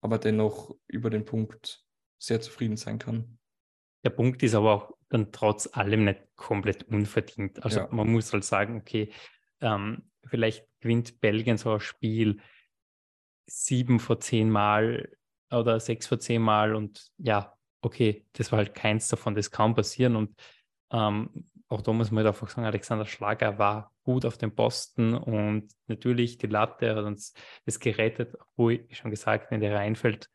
aber 0.00 0.18
dennoch 0.18 0.74
über 0.86 1.10
den 1.10 1.24
Punkt 1.24 1.84
sehr 2.18 2.40
zufrieden 2.40 2.76
sein 2.76 2.98
kann. 2.98 3.38
Der 4.04 4.10
Punkt 4.10 4.42
ist 4.42 4.54
aber 4.54 4.72
auch 4.72 4.96
dann 5.08 5.32
trotz 5.32 5.68
allem 5.72 6.04
nicht 6.04 6.22
komplett 6.36 6.84
unverdient. 6.84 7.62
Also 7.62 7.80
ja. 7.80 7.88
man 7.90 8.10
muss 8.10 8.32
halt 8.32 8.44
sagen, 8.44 8.78
okay, 8.78 9.12
ähm, 9.60 10.10
vielleicht 10.24 10.66
gewinnt 10.80 11.20
Belgien 11.20 11.58
so 11.58 11.74
ein 11.74 11.80
Spiel 11.80 12.40
sieben 13.46 13.98
vor 14.00 14.20
zehn 14.20 14.50
Mal 14.50 15.10
oder 15.50 15.80
sechs 15.80 16.06
vor 16.06 16.18
zehn 16.18 16.42
Mal 16.42 16.74
und 16.74 17.10
ja, 17.18 17.54
okay, 17.82 18.26
das 18.32 18.52
war 18.52 18.58
halt 18.58 18.74
keins 18.74 19.08
davon, 19.08 19.34
das 19.34 19.50
kann 19.50 19.74
passieren 19.74 20.16
und 20.16 20.34
ähm, 20.92 21.46
auch 21.68 21.82
da 21.82 21.92
muss 21.92 22.10
man 22.10 22.24
halt 22.24 22.34
einfach 22.34 22.48
sagen, 22.48 22.66
Alexander 22.66 23.06
Schlager 23.06 23.58
war 23.58 23.94
gut 24.02 24.24
auf 24.24 24.38
dem 24.38 24.54
Posten 24.54 25.14
und 25.14 25.72
natürlich 25.86 26.36
die 26.38 26.48
Latte 26.48 26.96
hat 26.96 27.04
uns 27.04 27.32
das 27.64 27.78
gerettet, 27.78 28.36
wo 28.56 28.70
ich 28.70 28.96
schon 28.96 29.10
gesagt, 29.10 29.50
wenn 29.50 29.60
der 29.60 29.74
reinfällt, 29.74 30.28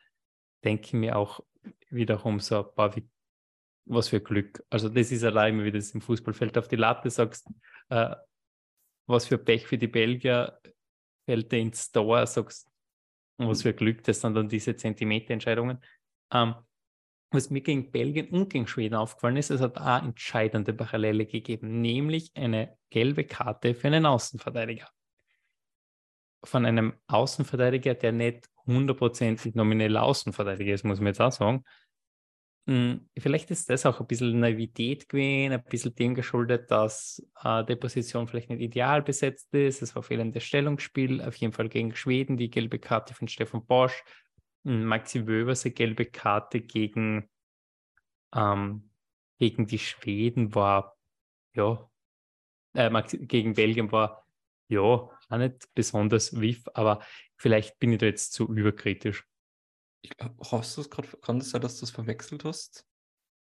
denke 0.64 0.86
ich 0.86 0.94
mir 0.94 1.18
auch 1.18 1.42
wiederum 1.90 2.40
so, 2.40 2.64
boah, 2.64 2.96
wie, 2.96 3.08
was 3.86 4.10
für 4.10 4.22
Glück. 4.22 4.64
Also 4.70 4.88
das 4.88 5.12
ist 5.12 5.24
allein, 5.24 5.64
wie 5.64 5.72
das 5.72 5.92
im 5.92 6.02
Fußballfeld 6.02 6.58
auf 6.58 6.70
die 6.70 6.78
Latte 6.78 7.10
sagst, 7.10 7.48
äh, 7.90 8.16
was 9.08 9.28
für 9.28 9.38
Pech 9.38 9.68
für 9.68 9.78
die 9.78 9.88
Belgier, 9.88 10.60
fällt 11.26 11.52
der 11.52 11.60
ins 11.60 11.92
Tor, 11.92 12.26
sagst, 12.28 12.72
und 13.38 13.48
was 13.48 13.64
für 13.64 13.74
Glück, 13.74 14.04
das 14.04 14.22
sind 14.22 14.36
dann 14.36 14.50
diese 14.50 14.76
Zentimeterentscheidungen. 14.76 15.80
Ähm, 16.32 16.56
was 17.32 17.50
mir 17.50 17.62
gegen 17.62 17.92
Belgien 17.92 18.30
und 18.30 18.50
gegen 18.50 18.68
Schweden 18.68 18.96
aufgefallen 18.96 19.38
ist, 19.38 19.50
es 19.50 19.62
hat 19.62 19.78
eine 19.78 20.08
entscheidende 20.08 20.74
Parallele 20.74 21.26
gegeben, 21.26 21.82
nämlich 21.82 22.32
eine 22.36 22.78
gelbe 22.90 23.26
Karte 23.26 23.76
für 23.76 23.88
einen 23.88 24.06
Außenverteidiger. 24.06 24.90
Von 26.44 26.66
einem 26.66 26.94
Außenverteidiger, 27.08 27.96
der 27.96 28.12
nicht 28.12 28.48
hundertprozentig 28.66 29.56
nomineller 29.56 30.04
Außenverteidiger 30.04 30.74
ist, 30.74 30.86
muss 30.86 31.00
man 31.00 31.08
jetzt 31.08 31.22
auch 31.22 31.32
sagen, 31.32 31.64
vielleicht 32.68 33.52
ist 33.52 33.70
das 33.70 33.86
auch 33.86 34.00
ein 34.00 34.08
bisschen 34.08 34.40
Naivität 34.40 35.08
gewesen, 35.08 35.54
ein 35.54 35.64
bisschen 35.64 35.94
dem 35.94 36.16
geschuldet, 36.16 36.72
dass 36.72 37.24
äh, 37.44 37.64
die 37.64 37.76
Position 37.76 38.28
vielleicht 38.28 38.50
nicht 38.50 38.62
ideal 38.62 39.04
besetzt 39.04 39.54
ist. 39.54 39.84
Es 39.84 39.96
war 39.96 40.02
fehlendes 40.02 40.44
Stellungsspiel, 40.44 41.22
auf 41.22 41.36
jeden 41.36 41.54
Fall 41.54 41.70
gegen 41.70 41.96
Schweden, 41.96 42.38
die 42.38 42.50
gelbe 42.50 42.80
Karte 42.80 43.14
von 43.14 43.28
Stefan 43.28 43.66
Bosch, 43.66 44.04
hm, 44.64 44.84
Maxi 44.86 45.28
Wöberse 45.28 45.70
gelbe 45.70 46.06
Karte 46.06 46.62
gegen, 46.62 47.30
ähm, 48.34 48.90
gegen 49.38 49.68
die 49.68 49.80
Schweden 49.80 50.56
war, 50.56 50.98
ja, 51.54 51.88
äh, 52.74 52.90
Maxi, 52.90 53.28
gegen 53.28 53.54
Belgien 53.54 53.92
war, 53.92 54.26
ja, 54.70 54.80
auch 54.82 55.38
nicht 55.38 55.70
besonders 55.76 56.42
wiff, 56.42 56.64
aber 56.74 57.00
vielleicht 57.38 57.78
bin 57.78 57.92
ich 57.92 58.00
da 58.00 58.08
jetzt 58.08 58.34
zu 58.34 58.52
überkritisch. 58.52 59.24
Ich 60.06 60.16
glaub, 60.16 60.38
hast 60.52 60.78
du 60.78 60.82
es 60.82 60.90
gerade, 60.92 61.08
kann 61.24 61.40
das 61.40 61.50
sein, 61.50 61.62
dass 61.62 61.80
du 61.80 61.86
es 61.86 61.90
verwechselt 61.90 62.46
hast? 62.46 62.86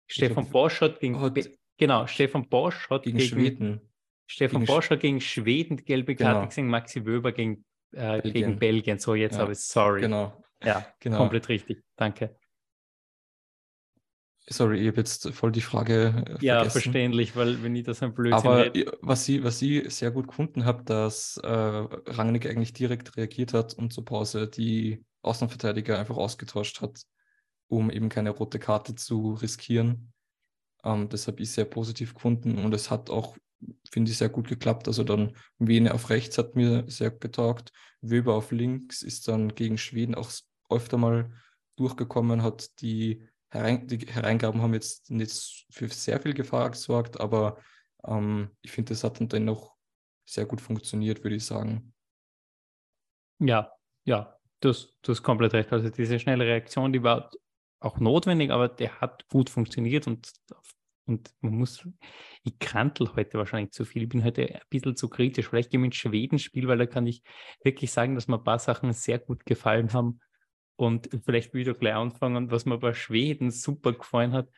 Stefan 0.07 0.49
Bosch 0.49 0.81
hat 0.81 0.99
gegen, 0.99 1.21
hat 1.21 1.39
genau, 1.77 2.07
Stefan 2.07 2.49
Bosch 2.49 2.89
hat 2.89 3.03
gegen, 3.03 3.19
gegen 3.19 3.29
Schweden. 3.29 3.81
Stefan 4.27 4.61
gegen 4.61 4.73
Bosch 4.73 4.89
hat 4.89 5.01
gegen 5.01 5.21
Schweden 5.21 5.77
gelbe 5.85 6.17
Karte 6.17 6.35
genau. 6.37 6.47
gesehen, 6.47 6.69
Maxi 6.69 7.05
Wöber 7.05 7.33
gegen, 7.33 7.67
äh, 7.93 8.23
Belgien. 8.23 8.33
gegen 8.33 8.59
Belgien. 8.59 8.99
So, 8.99 9.15
jetzt 9.15 9.35
ja. 9.35 9.41
habe 9.41 9.53
ich 9.53 9.59
sorry. 9.59 10.01
Genau. 10.01 10.43
Ja, 10.65 10.87
genau. 11.01 11.19
komplett 11.19 11.51
richtig. 11.51 11.85
Danke. 11.97 12.35
Sorry, 14.47 14.81
ich 14.81 14.89
habe 14.89 14.97
jetzt 14.99 15.29
voll 15.35 15.53
die 15.53 15.61
Frage 15.61 16.25
äh, 16.41 16.45
ja, 16.45 16.57
vergessen. 16.57 16.71
verständlich, 16.71 17.37
weil 17.37 17.63
wenn 17.63 17.77
ich 17.77 17.85
das 17.85 18.03
ein 18.03 18.15
Blödsinn 18.15 18.39
Aber 18.39 18.75
red. 18.75 18.91
was 19.03 19.27
sie, 19.27 19.45
was 19.45 19.59
sie 19.59 19.89
sehr 19.91 20.11
gut 20.11 20.29
gefunden 20.29 20.65
hat, 20.65 20.89
dass 20.89 21.37
äh, 21.37 21.47
Rangnick 21.47 22.47
eigentlich 22.47 22.73
direkt 22.73 23.19
reagiert 23.19 23.53
hat 23.53 23.75
und 23.75 23.93
zur 23.93 24.07
Pause 24.07 24.49
die 24.49 25.05
Außenverteidiger 25.25 25.99
einfach 25.99 26.17
ausgetauscht 26.17 26.81
hat, 26.81 27.03
um 27.69 27.91
eben 27.91 28.09
keine 28.09 28.31
rote 28.31 28.59
Karte 28.59 28.95
zu 28.95 29.35
riskieren. 29.35 30.13
Ähm, 30.85 31.09
das 31.09 31.27
habe 31.27 31.43
ich 31.43 31.51
sehr 31.53 31.65
positiv 31.65 32.15
gefunden 32.15 32.59
und 32.59 32.73
es 32.75 32.91
hat 32.91 33.11
auch, 33.11 33.37
finde 33.91 34.11
ich, 34.11 34.19
sehr 34.19 34.29
gut 34.29 34.49
geklappt. 34.49 34.89
Also 34.89 35.05
dann 35.05 35.37
Wene 35.59 35.95
auf 35.95 36.11
rechts 36.11 36.39
hat 36.39 36.57
mir 36.57 36.85
sehr 36.89 37.11
getaugt, 37.11 37.73
Weber 38.01 38.35
auf 38.35 38.53
links 38.53 39.03
ist 39.03 39.29
dann 39.29 39.55
gegen 39.55 39.79
Schweden 39.79 40.15
auch 40.15 40.31
öfter 40.71 40.99
mal 40.99 41.31
durchgekommen, 41.77 42.43
hat 42.43 42.81
die 42.81 43.27
Herein, 43.49 43.87
die 43.87 43.99
Hereingaben 43.99 44.63
haben 44.63 44.75
jetzt 44.75 45.11
nicht 45.11 45.67
für 45.71 45.89
sehr 45.89 46.21
viel 46.21 46.35
Gefahr 46.35 46.71
gesorgt, 46.71 47.21
aber 47.21 47.59
ähm, 48.05 48.51
ich 48.63 48.73
finde, 48.73 48.91
das 48.91 49.05
hat 49.05 49.21
dann 49.21 49.29
dennoch 49.29 49.75
sehr 50.27 50.47
gut 50.47 50.61
funktioniert, 50.61 51.23
würde 51.23 51.37
ich 51.37 51.45
sagen. 51.45 51.95
Ja, 53.39 53.73
ja, 54.05 54.34
du 54.65 54.71
hast, 54.71 54.97
du 55.03 55.13
hast 55.13 55.23
komplett 55.23 55.55
recht. 55.55 55.73
Also 55.73 55.91
diese 55.91 56.19
schnelle 56.19 56.45
Reaktion, 56.45 56.93
die 56.93 57.03
war 57.03 57.31
auch 57.81 57.99
notwendig, 58.01 58.51
aber 58.51 58.69
der 58.69 59.01
hat 59.01 59.29
gut 59.29 59.51
funktioniert 59.51 60.07
und, 60.07 60.33
und 61.07 61.35
man 61.41 61.55
muss, 61.55 61.87
ich 62.43 62.59
krantel 62.59 63.15
heute 63.15 63.39
wahrscheinlich 63.39 63.73
zu 63.73 63.85
viel. 63.85 64.05
Ich 64.05 64.09
bin 64.09 64.25
heute 64.25 64.55
ein 64.55 64.61
bisschen 64.71 64.97
zu 64.97 65.09
kritisch. 65.09 65.49
Vielleicht 65.49 65.71
gehe 65.71 65.79
ich 65.79 65.85
mit 65.85 65.95
Schweden 65.95 66.39
spiel, 66.39 66.67
weil 66.67 66.79
da 66.79 66.87
kann 66.87 67.07
ich 67.07 67.23
wirklich 67.63 67.93
sagen, 67.93 68.15
dass 68.15 68.29
mir 68.29 68.39
ein 68.39 68.45
paar 68.45 68.59
Sachen 68.59 68.93
sehr 68.93 69.19
gut 69.19 69.45
gefallen 69.45 69.93
haben. 69.93 70.21
Und 70.77 71.09
vielleicht 71.25 71.55
wieder 71.55 71.75
gleich 71.75 71.95
anfangen, 71.95 72.51
was 72.51 72.65
mir 72.65 72.79
bei 72.79 72.95
Schweden 72.95 73.51
super 73.51 73.93
gefallen 73.93 74.33
hat. 74.33 74.49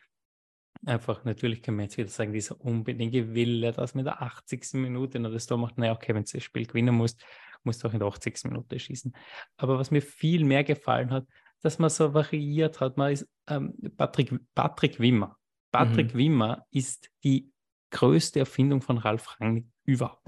Einfach, 0.87 1.25
natürlich 1.25 1.63
können 1.63 1.79
wir 1.79 1.85
jetzt 1.85 1.99
wieder 1.99 2.09
sagen, 2.09 2.33
dieser 2.33 2.61
unbedingte 2.61 3.35
Wille, 3.35 3.73
dass 3.73 3.95
mit 3.95 4.07
der 4.07 4.23
80. 4.23 4.75
Minute 4.75 5.19
noch 5.19 5.33
das 5.33 5.47
da 5.47 5.57
macht, 5.57 5.79
naja, 5.79 5.93
okay, 5.93 6.15
wenn 6.15 6.25
du 6.25 6.33
das 6.33 6.43
Spiel 6.43 6.67
gewinnen 6.67 6.95
musst, 6.95 7.23
musst 7.67 7.85
auch 7.85 7.93
in 7.93 7.99
der 7.99 8.09
80. 8.09 8.45
Minute 8.45 8.79
schießen. 8.79 9.15
Aber 9.57 9.79
was 9.79 9.91
mir 9.91 10.03
viel 10.03 10.45
mehr 10.45 10.65
gefallen 10.65 11.11
hat, 11.11 11.27
dass 11.61 11.79
man 11.79 11.91
so 11.91 12.15
variiert 12.15 12.81
hat, 12.81 12.97
man 12.97 13.13
ist 13.13 13.29
ähm, 13.49 13.75
Patrick, 13.97 14.33
Patrick 14.55 14.99
Wimmer. 15.01 15.37
Patrick 15.73 16.15
mhm. 16.15 16.19
Wimmer 16.19 16.67
ist 16.71 17.11
die 17.25 17.53
größte 17.91 18.39
Erfindung 18.39 18.81
von 18.81 18.99
Ralf 18.99 19.41
Rangnick 19.41 19.67
überhaupt. 19.85 20.27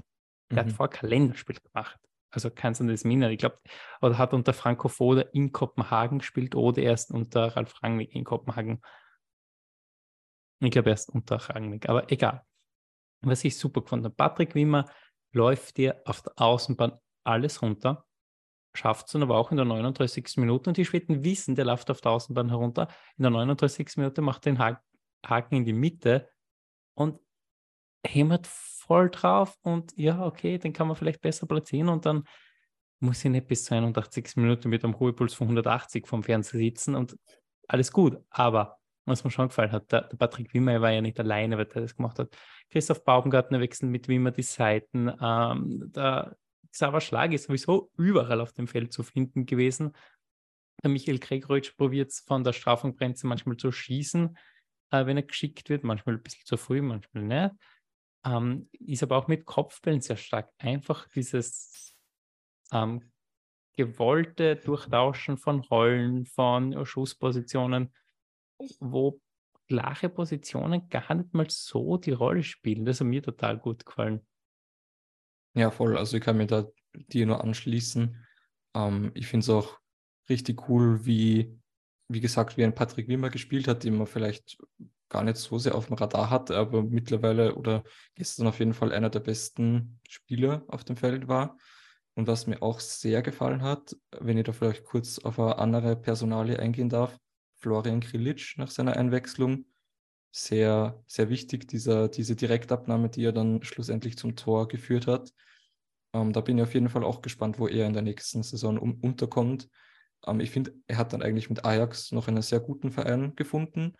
Der 0.51 0.63
mhm. 0.63 0.67
hat 0.67 0.75
vor 0.75 0.89
Kalenderspiel 0.89 1.57
gemacht 1.57 1.99
also 2.31 2.49
kannst 2.51 2.81
du 2.81 2.87
das 2.87 3.03
mindern. 3.03 3.31
Ich 3.31 3.39
glaube, 3.39 3.59
oder 4.01 4.17
hat 4.17 4.33
unter 4.33 4.53
Franco 4.53 4.87
Foda 4.87 5.21
in 5.33 5.51
Kopenhagen 5.51 6.19
gespielt 6.19 6.55
oder 6.55 6.81
erst 6.81 7.11
unter 7.11 7.55
Ralf 7.55 7.81
Rangnick 7.81 8.13
in 8.15 8.23
Kopenhagen. 8.23 8.81
Ich 10.59 10.71
glaube 10.71 10.89
erst 10.89 11.09
unter 11.09 11.37
Rangnick, 11.37 11.89
aber 11.89 12.11
egal. 12.11 12.45
Was 13.21 13.43
ich 13.43 13.57
super 13.57 13.81
gefunden 13.81 14.05
habe, 14.05 14.15
Patrick 14.15 14.55
Wimmer 14.55 14.85
läuft 15.33 15.77
dir 15.77 16.01
auf 16.05 16.21
der 16.21 16.33
Außenbahn 16.37 16.99
alles 17.29 17.61
runter, 17.61 18.05
schafft 18.75 19.07
es 19.07 19.13
dann 19.13 19.23
aber 19.23 19.37
auch 19.37 19.51
in 19.51 19.57
der 19.57 19.65
39. 19.65 20.37
Minute 20.37 20.69
und 20.69 20.77
die 20.77 20.85
Schweden 20.85 21.23
wissen, 21.23 21.55
der 21.55 21.65
läuft 21.65 21.89
auf 21.89 22.01
der 22.01 22.11
Außenbahn 22.11 22.49
herunter. 22.49 22.87
In 23.17 23.23
der 23.23 23.31
39. 23.31 23.97
Minute 23.97 24.21
macht 24.21 24.45
den 24.45 24.59
Haken 24.59 25.55
in 25.55 25.65
die 25.65 25.73
Mitte 25.73 26.29
und 26.95 27.19
hämmert 28.05 28.47
voll 28.47 29.09
drauf 29.09 29.57
und 29.61 29.93
ja, 29.97 30.25
okay, 30.25 30.57
den 30.57 30.73
kann 30.73 30.87
man 30.87 30.95
vielleicht 30.95 31.21
besser 31.21 31.47
platzieren 31.47 31.89
und 31.89 32.05
dann 32.05 32.23
muss 32.99 33.23
ich 33.23 33.31
nicht 33.31 33.47
bis 33.47 33.63
zu 33.65 33.75
81 33.75 34.35
Minuten 34.35 34.69
mit 34.69 34.83
einem 34.83 34.93
Ruhepuls 34.93 35.33
von 35.33 35.45
180 35.47 36.07
vom 36.07 36.23
Fernseher 36.23 36.59
sitzen 36.59 36.95
und 36.95 37.17
alles 37.67 37.91
gut. 37.91 38.17
Aber 38.29 38.77
was 39.05 39.23
mir 39.23 39.31
schon 39.31 39.47
gefallen 39.47 39.71
hat, 39.71 39.91
der, 39.91 40.01
der 40.03 40.17
Patrick 40.17 40.53
Wimmer 40.53 40.81
war 40.81 40.91
ja 40.91 41.01
nicht 41.01 41.19
alleine, 41.19 41.57
weil 41.57 41.65
der 41.65 41.81
das 41.83 41.95
gemacht 41.95 42.19
hat. 42.19 42.35
Christoph 42.69 43.03
Baumgartner 43.03 43.59
wechselt 43.59 43.91
mit 43.91 44.07
Wimmer 44.07 44.31
die 44.31 44.43
Seiten. 44.43 45.11
Ähm, 45.21 45.91
der 45.95 46.35
Xaver 46.71 47.01
Schlag 47.01 47.33
ist 47.33 47.45
sowieso 47.45 47.91
überall 47.97 48.41
auf 48.41 48.53
dem 48.53 48.67
Feld 48.67 48.93
zu 48.93 49.03
finden 49.03 49.45
gewesen. 49.45 49.93
Der 50.83 50.89
Michael 50.89 51.19
Gregoritsch 51.19 51.75
probiert 51.75 52.11
es 52.11 52.19
von 52.19 52.43
der 52.43 52.53
Strafengrenze 52.53 53.27
manchmal 53.27 53.57
zu 53.57 53.71
schießen, 53.71 54.37
äh, 54.91 55.05
wenn 55.05 55.17
er 55.17 55.23
geschickt 55.23 55.69
wird, 55.69 55.83
manchmal 55.83 56.15
ein 56.15 56.23
bisschen 56.23 56.45
zu 56.45 56.57
früh, 56.57 56.81
manchmal 56.81 57.23
nicht. 57.23 57.55
Ähm, 58.25 58.69
ist 58.73 59.03
aber 59.03 59.17
auch 59.17 59.27
mit 59.27 59.45
Kopfbällen 59.45 60.01
sehr 60.01 60.17
stark. 60.17 60.49
Einfach 60.57 61.07
dieses 61.09 61.95
ähm, 62.71 63.11
gewollte 63.75 64.57
Durchtauschen 64.57 65.37
von 65.37 65.61
Rollen, 65.61 66.25
von 66.25 66.85
Schusspositionen, 66.85 67.93
wo 68.79 69.21
klare 69.67 70.09
Positionen 70.09 70.89
gar 70.89 71.13
nicht 71.13 71.33
mal 71.33 71.49
so 71.49 71.97
die 71.97 72.11
Rolle 72.11 72.43
spielen. 72.43 72.85
Das 72.85 72.99
hat 72.99 73.07
mir 73.07 73.23
total 73.23 73.57
gut 73.57 73.85
gefallen. 73.85 74.25
Ja, 75.53 75.71
voll. 75.71 75.97
Also 75.97 76.17
ich 76.17 76.23
kann 76.23 76.37
mir 76.37 76.47
da 76.47 76.65
dir 76.93 77.25
nur 77.25 77.43
anschließen. 77.43 78.25
Ähm, 78.75 79.11
ich 79.13 79.27
finde 79.27 79.43
es 79.43 79.49
auch 79.49 79.79
richtig 80.29 80.69
cool, 80.69 81.05
wie, 81.05 81.59
wie 82.07 82.21
gesagt, 82.21 82.57
wie 82.57 82.63
ein 82.63 82.75
Patrick 82.75 83.07
Wimmer 83.07 83.29
gespielt 83.29 83.67
hat, 83.67 83.83
den 83.83 83.95
man 83.95 84.07
vielleicht 84.07 84.57
gar 85.09 85.23
nicht 85.23 85.37
so 85.37 85.57
sehr 85.57 85.75
auf 85.75 85.87
dem 85.87 85.95
Radar 85.95 86.29
hat, 86.29 86.51
aber 86.51 86.83
mittlerweile 86.83 87.55
oder 87.55 87.83
gestern 88.15 88.47
auf 88.47 88.59
jeden 88.59 88.73
Fall 88.73 88.93
einer 88.93 89.09
der 89.09 89.21
besten 89.21 89.99
Spieler 90.07 90.63
auf 90.67 90.83
dem 90.83 90.97
Feld 90.97 91.27
war. 91.27 91.57
Und 92.13 92.27
was 92.27 92.47
mir 92.47 92.61
auch 92.61 92.79
sehr 92.79 93.21
gefallen 93.21 93.63
hat, 93.63 93.95
wenn 94.19 94.37
ich 94.37 94.43
da 94.43 94.51
vielleicht 94.51 94.83
kurz 94.83 95.19
auf 95.19 95.39
eine 95.39 95.57
andere 95.57 95.95
Personalie 95.95 96.59
eingehen 96.59 96.89
darf, 96.89 97.17
Florian 97.55 98.01
Krilic 98.01 98.53
nach 98.57 98.69
seiner 98.69 98.97
Einwechslung. 98.97 99.65
Sehr, 100.31 101.01
sehr 101.07 101.29
wichtig, 101.29 101.67
dieser, 101.67 102.07
diese 102.07 102.35
Direktabnahme, 102.35 103.09
die 103.09 103.23
er 103.23 103.31
dann 103.31 103.63
schlussendlich 103.63 104.17
zum 104.17 104.35
Tor 104.35 104.67
geführt 104.67 105.07
hat. 105.07 105.33
Ähm, 106.13 106.33
da 106.33 106.41
bin 106.41 106.57
ich 106.57 106.63
auf 106.63 106.73
jeden 106.73 106.89
Fall 106.89 107.03
auch 107.03 107.21
gespannt, 107.21 107.57
wo 107.59 107.67
er 107.67 107.87
in 107.87 107.93
der 107.93 108.03
nächsten 108.03 108.43
Saison 108.43 108.77
um, 108.77 108.99
unterkommt. 109.01 109.69
Ähm, 110.27 110.39
ich 110.39 110.51
finde, 110.51 110.73
er 110.87 110.97
hat 110.97 111.13
dann 111.13 111.23
eigentlich 111.23 111.49
mit 111.49 111.65
Ajax 111.65 112.11
noch 112.11 112.27
einen 112.27 112.43
sehr 112.43 112.59
guten 112.59 112.91
Verein 112.91 113.35
gefunden 113.35 113.95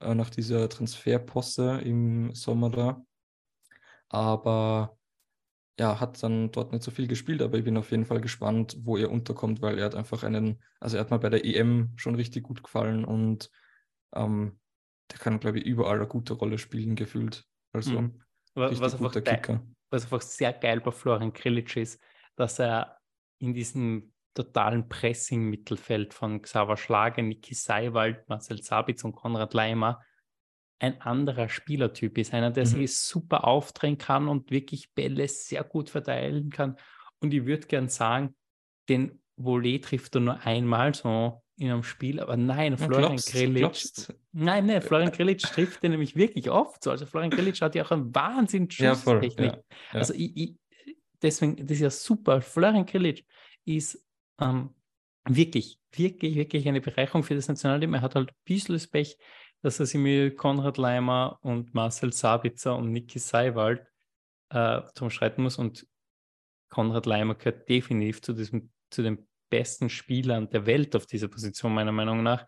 äh, 0.00 0.14
nach 0.14 0.30
dieser 0.30 0.68
Transferposse 0.68 1.80
im 1.80 2.32
Sommer 2.34 2.70
da. 2.70 3.04
Aber 4.08 4.96
ja, 5.78 6.00
hat 6.00 6.22
dann 6.22 6.50
dort 6.52 6.72
nicht 6.72 6.84
so 6.84 6.90
viel 6.90 7.08
gespielt, 7.08 7.42
aber 7.42 7.58
ich 7.58 7.64
bin 7.64 7.76
auf 7.76 7.90
jeden 7.90 8.04
Fall 8.06 8.20
gespannt, 8.20 8.76
wo 8.82 8.96
er 8.96 9.10
unterkommt, 9.10 9.62
weil 9.62 9.78
er 9.78 9.86
hat 9.86 9.94
einfach 9.94 10.22
einen, 10.24 10.62
also 10.80 10.96
er 10.96 11.00
hat 11.02 11.10
mir 11.10 11.18
bei 11.18 11.30
der 11.30 11.44
EM 11.44 11.92
schon 11.96 12.14
richtig 12.14 12.44
gut 12.44 12.62
gefallen 12.62 13.04
und 13.04 13.50
ähm, 14.14 14.60
der 15.12 15.18
kann, 15.18 15.40
glaube 15.40 15.58
ich, 15.58 15.64
überall 15.64 15.96
eine 15.96 16.06
gute 16.06 16.34
Rolle 16.34 16.58
spielen, 16.58 16.96
gefühlt. 16.96 17.44
Also 17.72 18.00
mhm. 18.00 18.22
was, 18.54 18.80
was, 18.80 18.94
einfach 18.94 19.12
Kicker. 19.12 19.62
was 19.90 20.04
einfach 20.04 20.22
sehr 20.22 20.52
geil 20.52 20.80
bei 20.80 20.90
Florian 20.90 21.32
Krilic 21.32 21.76
ist, 21.76 22.02
dass 22.36 22.58
er 22.58 22.98
in 23.38 23.54
diesem 23.54 24.12
totalen 24.34 24.88
Pressing-Mittelfeld 24.88 26.14
von 26.14 26.40
Xaver 26.40 26.76
Schlage, 26.76 27.22
Niki 27.22 27.54
Seiwald, 27.54 28.28
Marcel 28.28 28.62
Sabitz 28.62 29.04
und 29.04 29.12
Konrad 29.12 29.52
Leimer 29.52 30.02
ein 30.78 31.00
anderer 31.00 31.48
Spielertyp 31.48 32.18
ist. 32.18 32.34
Einer, 32.34 32.50
der 32.50 32.64
mhm. 32.64 32.70
sich 32.70 32.96
super 32.96 33.44
aufdrehen 33.44 33.98
kann 33.98 34.28
und 34.28 34.50
wirklich 34.50 34.92
Bälle 34.94 35.28
sehr 35.28 35.64
gut 35.64 35.90
verteilen 35.90 36.50
kann. 36.50 36.76
Und 37.20 37.32
ich 37.32 37.46
würde 37.46 37.66
gern 37.66 37.88
sagen, 37.88 38.34
den 38.88 39.22
Volley 39.36 39.80
trifft 39.80 40.16
er 40.16 40.22
nur 40.22 40.40
einmal 40.40 40.94
so 40.94 41.41
in 41.62 41.70
einem 41.70 41.82
Spiel, 41.82 42.20
aber 42.20 42.36
nein, 42.36 42.76
Florian 42.76 43.16
Grilic. 43.16 43.72
Nein, 44.32 44.66
nein, 44.66 44.82
Florian 44.82 45.12
Grilic 45.12 45.38
trifft 45.38 45.82
den 45.82 45.92
nämlich 45.92 46.16
wirklich 46.16 46.50
oft 46.50 46.82
so. 46.82 46.90
Also 46.90 47.06
Florian 47.06 47.30
Grilic 47.30 47.60
hat 47.60 47.74
ja 47.74 47.84
auch 47.84 47.90
einen 47.92 48.14
Wahnsinn 48.14 48.70
Schusstechnik. 48.70 49.38
Ja, 49.38 49.44
ja, 49.44 49.52
ja. 49.92 49.98
Also 49.98 50.14
ich, 50.14 50.36
ich, 50.36 50.54
deswegen, 51.22 51.56
das 51.56 51.76
ist 51.76 51.80
ja 51.80 51.90
super. 51.90 52.40
Florian 52.40 52.84
Grilic 52.84 53.24
ist 53.64 54.04
ähm, 54.40 54.74
wirklich, 55.28 55.78
wirklich, 55.92 56.34
wirklich 56.34 56.68
eine 56.68 56.80
Bereicherung 56.80 57.22
für 57.22 57.34
das 57.34 57.48
Nationalteam. 57.48 57.94
Er 57.94 58.02
hat 58.02 58.14
halt 58.14 58.30
ein 58.30 58.36
bisschen 58.44 58.74
das 58.74 58.86
Pech, 58.86 59.16
dass 59.62 59.78
er 59.78 59.86
sich 59.86 60.00
mit 60.00 60.36
Konrad 60.36 60.78
Leimer 60.78 61.38
und 61.42 61.74
Marcel 61.74 62.12
Sabitzer 62.12 62.76
und 62.76 62.90
Niki 62.90 63.18
Seiwald 63.18 63.86
äh, 64.50 64.82
zum 64.94 65.10
Streiten 65.10 65.42
muss. 65.42 65.56
Und 65.56 65.86
Konrad 66.68 67.06
Leimer 67.06 67.36
gehört 67.36 67.68
definitiv 67.68 68.20
zu, 68.22 68.32
diesem, 68.32 68.70
zu 68.90 69.02
den 69.02 69.26
besten 69.52 69.90
Spielern 69.90 70.48
der 70.48 70.64
Welt 70.64 70.96
auf 70.96 71.04
dieser 71.04 71.28
Position, 71.28 71.74
meiner 71.74 71.92
Meinung 71.92 72.22
nach. 72.22 72.46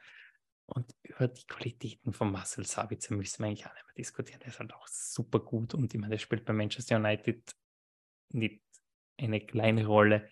Und 0.64 0.90
über 1.02 1.28
die 1.28 1.46
Qualitäten 1.46 2.14
von 2.14 2.32
Marcel 2.32 2.64
Sabitzer 2.64 3.14
müssen 3.14 3.42
wir 3.42 3.48
eigentlich 3.48 3.66
auch 3.66 3.74
nicht 3.74 3.84
mehr 3.84 3.94
diskutieren. 3.94 4.40
Der 4.40 4.48
ist 4.48 4.58
halt 4.58 4.72
auch 4.72 4.88
super 4.88 5.38
gut 5.38 5.74
und 5.74 5.92
ich 5.92 6.00
meine, 6.00 6.12
der 6.12 6.18
spielt 6.18 6.46
bei 6.46 6.54
Manchester 6.54 6.96
United 6.96 7.54
nicht 8.32 8.62
eine 9.18 9.42
kleine 9.42 9.84
Rolle. 9.84 10.30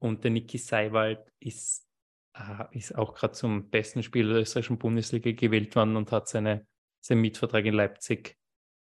Und 0.00 0.24
der 0.24 0.32
Niki 0.32 0.58
Seiwald 0.58 1.20
ist, 1.38 1.88
äh, 2.34 2.76
ist 2.76 2.96
auch 2.96 3.14
gerade 3.14 3.34
zum 3.34 3.70
besten 3.70 4.02
Spieler 4.02 4.32
der 4.32 4.42
österreichischen 4.42 4.78
Bundesliga 4.78 5.30
gewählt 5.30 5.76
worden 5.76 5.96
und 5.96 6.10
hat 6.10 6.26
seine, 6.26 6.66
seinen 7.00 7.20
Mietvertrag 7.20 7.64
in 7.64 7.74
Leipzig 7.74 8.36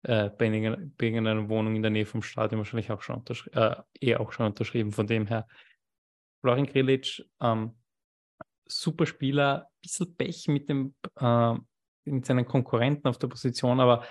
äh, 0.02 0.30
bei, 0.30 0.46
irgendeiner 0.46 1.48
Wohnung 1.48 1.76
in 1.76 1.82
der 1.82 1.92
Nähe 1.92 2.06
vom 2.06 2.22
Stadion 2.22 2.58
wahrscheinlich 2.58 2.90
auch 2.90 3.02
schon, 3.02 3.22
äh, 3.52 3.76
eh 4.00 4.16
auch 4.16 4.32
schon 4.32 4.46
unterschrieben. 4.46 4.90
Von 4.90 5.06
dem 5.06 5.28
her, 5.28 5.46
Florian 6.42 6.66
Grilic, 6.66 7.24
ähm, 7.40 7.74
super 8.66 9.07
Spieler, 9.07 9.68
bisschen 9.81 10.14
Pech 10.16 10.48
mit 10.48 10.68
dem, 10.68 10.94
äh, 11.18 11.55
mit 12.05 12.26
seinen 12.26 12.44
Konkurrenten 12.44 13.09
auf 13.09 13.18
der 13.18 13.28
Position, 13.28 13.81
aber 13.81 14.05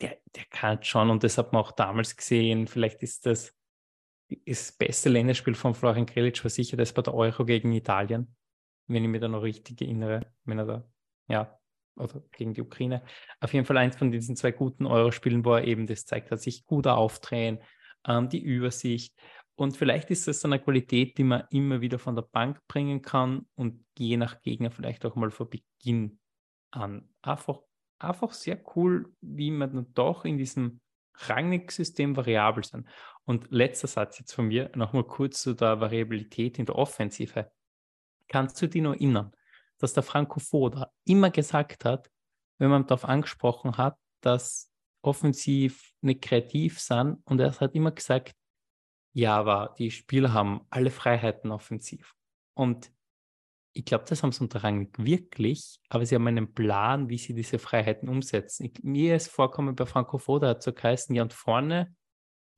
der, 0.00 0.18
der 0.34 0.44
kann 0.50 0.82
schon 0.82 1.10
und 1.10 1.24
das 1.24 1.38
hat 1.38 1.52
man 1.52 1.62
auch 1.62 1.72
damals 1.72 2.16
gesehen. 2.16 2.68
Vielleicht 2.68 3.02
ist 3.02 3.26
das 3.26 3.56
das 4.28 4.72
beste 4.72 5.08
Länderspiel 5.08 5.54
von 5.54 5.74
Florian 5.74 6.06
Grilic 6.06 6.42
war 6.42 6.50
sicher 6.50 6.76
das 6.76 6.92
bei 6.92 7.02
der 7.02 7.14
Euro 7.14 7.44
gegen 7.44 7.72
Italien, 7.72 8.34
wenn 8.88 9.04
ich 9.04 9.10
mir 9.10 9.20
da 9.20 9.28
noch 9.28 9.42
richtig 9.42 9.80
erinnere, 9.80 10.32
wenn 10.44 10.58
er 10.58 10.66
da, 10.66 10.88
ja, 11.28 11.58
oder 11.96 12.22
gegen 12.32 12.52
die 12.52 12.62
Ukraine. 12.62 13.02
Auf 13.40 13.54
jeden 13.54 13.64
Fall 13.64 13.78
eins 13.78 13.96
von 13.96 14.10
diesen 14.10 14.36
zwei 14.36 14.50
guten 14.50 14.86
Euro-Spielen, 14.86 15.44
wo 15.44 15.54
er 15.54 15.64
eben 15.64 15.86
das 15.86 16.04
zeigt 16.04 16.30
hat, 16.30 16.40
sich 16.40 16.66
gut 16.66 16.86
aufdrehen, 16.86 17.62
ähm, 18.06 18.28
die 18.28 18.42
Übersicht. 18.42 19.14
Und 19.56 19.76
vielleicht 19.76 20.10
ist 20.10 20.28
das 20.28 20.44
eine 20.44 20.60
Qualität, 20.60 21.18
die 21.18 21.24
man 21.24 21.44
immer 21.50 21.80
wieder 21.80 21.98
von 21.98 22.14
der 22.14 22.22
Bank 22.22 22.60
bringen 22.68 23.02
kann 23.02 23.46
und 23.54 23.84
je 23.98 24.16
nach 24.16 24.42
Gegner 24.42 24.70
vielleicht 24.70 25.04
auch 25.06 25.16
mal 25.16 25.30
vor 25.30 25.48
Beginn 25.48 26.18
an. 26.70 27.08
Einfach 27.22 27.60
einfach 27.98 28.32
sehr 28.32 28.60
cool, 28.76 29.12
wie 29.20 29.50
man 29.50 29.72
dann 29.72 29.94
doch 29.94 30.24
in 30.24 30.38
diesem 30.38 30.80
Rangnick-System 31.14 32.16
variabel 32.16 32.64
sind. 32.64 32.88
Und 33.24 33.50
letzter 33.50 33.88
Satz 33.88 34.18
jetzt 34.18 34.32
von 34.32 34.48
mir, 34.48 34.70
nochmal 34.74 35.04
kurz 35.04 35.42
zu 35.42 35.54
der 35.54 35.80
Variabilität 35.80 36.58
in 36.58 36.66
der 36.66 36.76
Offensive. 36.76 37.50
Kannst 38.28 38.60
du 38.60 38.68
dich 38.68 38.82
noch 38.82 38.92
erinnern, 38.92 39.32
dass 39.78 39.94
der 39.94 40.02
Franco 40.02 40.40
Foda 40.40 40.92
immer 41.04 41.30
gesagt 41.30 41.84
hat, 41.84 42.10
wenn 42.58 42.70
man 42.70 42.86
darauf 42.86 43.04
angesprochen 43.04 43.76
hat, 43.76 43.96
dass 44.20 44.70
offensiv 45.02 45.92
nicht 46.00 46.22
kreativ 46.22 46.80
sind 46.80 47.18
und 47.24 47.40
er 47.40 47.58
hat 47.58 47.74
immer 47.74 47.92
gesagt, 47.92 48.34
ja, 49.16 49.34
aber 49.34 49.74
die 49.78 49.90
Spieler 49.90 50.34
haben 50.34 50.66
alle 50.68 50.90
Freiheiten 50.90 51.50
offensiv. 51.50 52.14
Und 52.52 52.92
ich 53.72 53.86
glaube, 53.86 54.04
das 54.06 54.22
haben 54.22 54.30
sie 54.30 54.42
unter 54.42 54.62
Rangnick 54.62 55.02
wirklich, 55.02 55.80
aber 55.88 56.04
sie 56.04 56.16
haben 56.16 56.26
einen 56.26 56.52
Plan, 56.52 57.08
wie 57.08 57.16
sie 57.16 57.32
diese 57.32 57.58
Freiheiten 57.58 58.10
umsetzen. 58.10 58.66
Ich, 58.66 58.82
mir 58.82 59.16
ist 59.16 59.28
vorkommen 59.28 59.74
bei 59.74 59.86
Franco 59.86 60.18
Foda 60.18 60.48
hat 60.48 60.62
so 60.62 60.70
geheißen, 60.70 61.14
ja 61.14 61.22
und 61.22 61.32
vorne, 61.32 61.96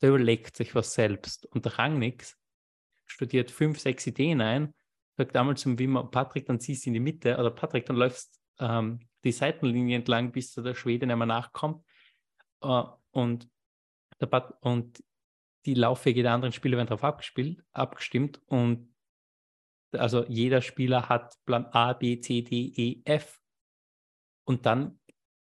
der 0.03 0.09
überlegt 0.09 0.57
sich 0.57 0.75
was 0.75 0.95
selbst. 0.95 1.47
Und 1.47 1.65
der 1.65 1.79
Rangnick 1.79 2.27
studiert 3.07 3.53
fünf, 3.53 3.79
sechs 3.79 4.05
Ideen 4.09 4.41
ein, 4.41 4.75
sagt 5.17 5.37
damals 5.37 5.61
zum 5.61 5.79
Wimmer, 5.79 6.11
Patrick, 6.11 6.47
dann 6.47 6.59
ziehst 6.59 6.87
du 6.87 6.91
in 6.91 6.95
die 6.95 7.01
Mitte, 7.01 7.39
oder 7.39 7.53
Patrick, 7.53 7.87
dann 7.87 7.95
läufst 7.95 8.41
ähm, 8.59 8.99
die 9.23 9.31
Seitenlinie 9.31 9.99
entlang, 9.99 10.33
bis 10.33 10.55
der 10.55 10.75
Schwede 10.75 11.07
mehr 11.07 11.25
nachkommt. 11.25 11.85
Uh, 12.61 12.89
und, 13.13 13.49
der 14.21 14.59
und 14.63 15.05
die 15.67 15.75
Laufwege 15.75 16.23
der 16.23 16.33
anderen 16.33 16.53
Spieler 16.53 16.77
werden 16.77 16.89
darauf 16.89 17.05
abgespielt, 17.05 17.63
abgestimmt 17.73 18.41
und 18.47 18.95
also 19.93 20.25
jeder 20.27 20.61
Spieler 20.61 21.09
hat 21.09 21.35
Plan 21.47 21.67
A, 21.67 21.95
B, 21.95 22.21
C, 22.21 22.43
D, 22.43 22.73
E, 22.77 23.03
F. 23.05 23.41
Und 24.45 24.67
dann 24.67 25.01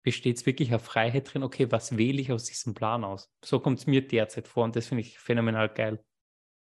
besteht 0.03 0.37
es 0.37 0.45
wirklich 0.45 0.73
auf 0.73 0.83
Freiheit 0.83 1.33
drin, 1.33 1.43
okay, 1.43 1.71
was 1.71 1.97
wähle 1.97 2.21
ich 2.21 2.31
aus 2.31 2.45
diesem 2.45 2.73
Plan 2.73 3.03
aus? 3.03 3.29
So 3.43 3.59
kommt 3.59 3.79
es 3.79 3.87
mir 3.87 4.05
derzeit 4.05 4.47
vor 4.47 4.63
und 4.63 4.75
das 4.75 4.87
finde 4.87 5.01
ich 5.01 5.19
phänomenal 5.19 5.69
geil. 5.69 6.03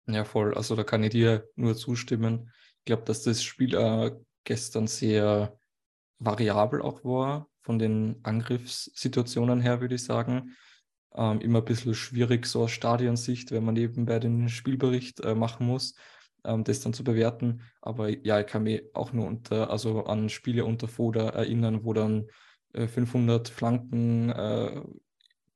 Ja, 0.07 0.23
voll. 0.23 0.53
Also 0.55 0.75
da 0.75 0.83
kann 0.83 1.03
ich 1.03 1.11
dir 1.11 1.47
nur 1.55 1.75
zustimmen. 1.75 2.51
Ich 2.79 2.85
glaube, 2.85 3.03
dass 3.03 3.23
das 3.23 3.43
Spiel 3.43 3.75
äh, 3.75 4.11
gestern 4.43 4.87
sehr 4.87 5.57
variabel 6.17 6.81
auch 6.81 7.03
war, 7.03 7.47
von 7.61 7.77
den 7.77 8.19
Angriffssituationen 8.23 9.61
her, 9.61 9.81
würde 9.81 9.95
ich 9.95 10.03
sagen. 10.03 10.55
Ähm, 11.19 11.41
immer 11.41 11.59
ein 11.59 11.65
bisschen 11.65 11.93
schwierig 11.93 12.47
so 12.47 12.63
aus 12.63 12.71
Stadionsicht, 12.71 13.51
wenn 13.51 13.65
man 13.65 13.75
nebenbei 13.75 14.17
den 14.19 14.49
Spielbericht 14.49 15.19
äh, 15.19 15.35
machen 15.35 15.67
muss 15.67 15.93
ähm, 16.43 16.63
das 16.63 16.79
dann 16.81 16.93
zu 16.93 17.03
bewerten. 17.03 17.61
Aber 17.81 18.09
ja, 18.09 18.39
ich 18.39 18.47
kann 18.47 18.63
mich 18.63 18.83
auch 18.93 19.13
nur 19.13 19.27
unter, 19.27 19.69
also 19.69 20.05
an 20.05 20.29
Spiele 20.29 20.65
unter 20.65 20.87
Foda 20.87 21.29
erinnern, 21.29 21.83
wo 21.83 21.93
dann 21.93 22.27
äh, 22.73 22.87
500 22.87 23.49
Flanken 23.49 24.29
äh, 24.29 24.81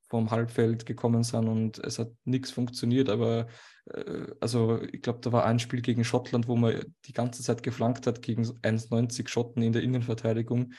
vom 0.09 0.29
Halbfeld 0.29 0.85
gekommen 0.85 1.23
sind 1.23 1.47
und 1.47 1.79
es 1.79 1.97
hat 1.99 2.11
nichts 2.23 2.51
funktioniert. 2.51 3.09
Aber 3.09 3.47
äh, 3.85 4.27
also 4.39 4.81
ich 4.91 5.01
glaube, 5.01 5.19
da 5.21 5.31
war 5.31 5.45
ein 5.45 5.59
Spiel 5.59 5.81
gegen 5.81 6.03
Schottland, 6.03 6.47
wo 6.47 6.55
man 6.55 6.83
die 7.05 7.13
ganze 7.13 7.41
Zeit 7.43 7.63
geflankt 7.63 8.07
hat 8.07 8.21
gegen 8.21 8.43
1,90 8.43 9.27
Schotten 9.27 9.63
in 9.63 9.73
der 9.73 9.83
Innenverteidigung. 9.83 10.73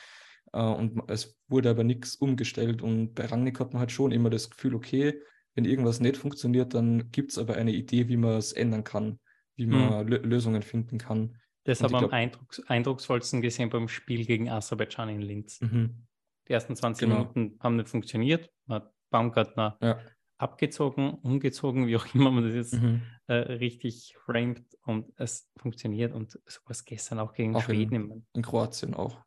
Äh, 0.55 0.61
und 0.61 1.03
es 1.07 1.39
wurde 1.47 1.69
aber 1.69 1.83
nichts 1.83 2.15
umgestellt. 2.15 2.81
Und 2.81 3.13
bei 3.13 3.25
Rangnick 3.25 3.59
hat 3.59 3.73
man 3.73 3.81
halt 3.81 3.91
schon 3.91 4.11
immer 4.11 4.29
das 4.29 4.49
Gefühl, 4.49 4.73
okay, 4.73 5.21
wenn 5.53 5.65
irgendwas 5.65 5.99
nicht 5.99 6.17
funktioniert, 6.17 6.73
dann 6.73 7.11
gibt 7.11 7.31
es 7.31 7.37
aber 7.37 7.55
eine 7.55 7.71
Idee, 7.71 8.07
wie 8.07 8.17
man 8.17 8.37
es 8.37 8.51
ändern 8.51 8.83
kann 8.83 9.19
wie 9.55 9.65
man 9.65 10.05
mhm. 10.05 10.11
Lösungen 10.23 10.61
finden 10.61 10.97
kann. 10.97 11.37
Das 11.63 11.81
haben 11.81 11.93
wir 11.93 12.03
am 12.03 12.11
Eindrucks 12.11 12.59
eindrucksvollsten 12.67 13.41
gesehen 13.41 13.69
beim 13.69 13.87
Spiel 13.87 14.25
gegen 14.25 14.49
Aserbaidschan 14.49 15.09
in 15.09 15.21
Linz. 15.21 15.61
Mhm. 15.61 16.05
Die 16.47 16.53
ersten 16.53 16.75
20 16.75 17.07
genau. 17.07 17.19
Minuten 17.19 17.57
haben 17.59 17.75
nicht 17.75 17.89
funktioniert. 17.89 18.51
Man 18.65 18.81
hat 18.81 18.93
Baumgartner 19.09 19.77
ja. 19.81 19.99
abgezogen, 20.37 21.15
umgezogen, 21.15 21.87
wie 21.87 21.95
auch 21.95 22.05
immer 22.13 22.29
man 22.29 22.43
das 22.43 22.53
jetzt 22.53 22.73
mhm. 22.73 23.01
äh, 23.27 23.33
richtig 23.33 24.15
framed 24.25 24.63
und 24.83 25.11
es 25.15 25.49
funktioniert 25.57 26.13
und 26.13 26.39
sowas 26.45 26.85
gestern 26.85 27.19
auch 27.19 27.33
gegen 27.33 27.55
auch 27.55 27.63
Schweden. 27.63 27.95
In, 27.95 28.27
in, 28.33 28.41
Kroatien 28.43 28.93
auch. 28.93 29.24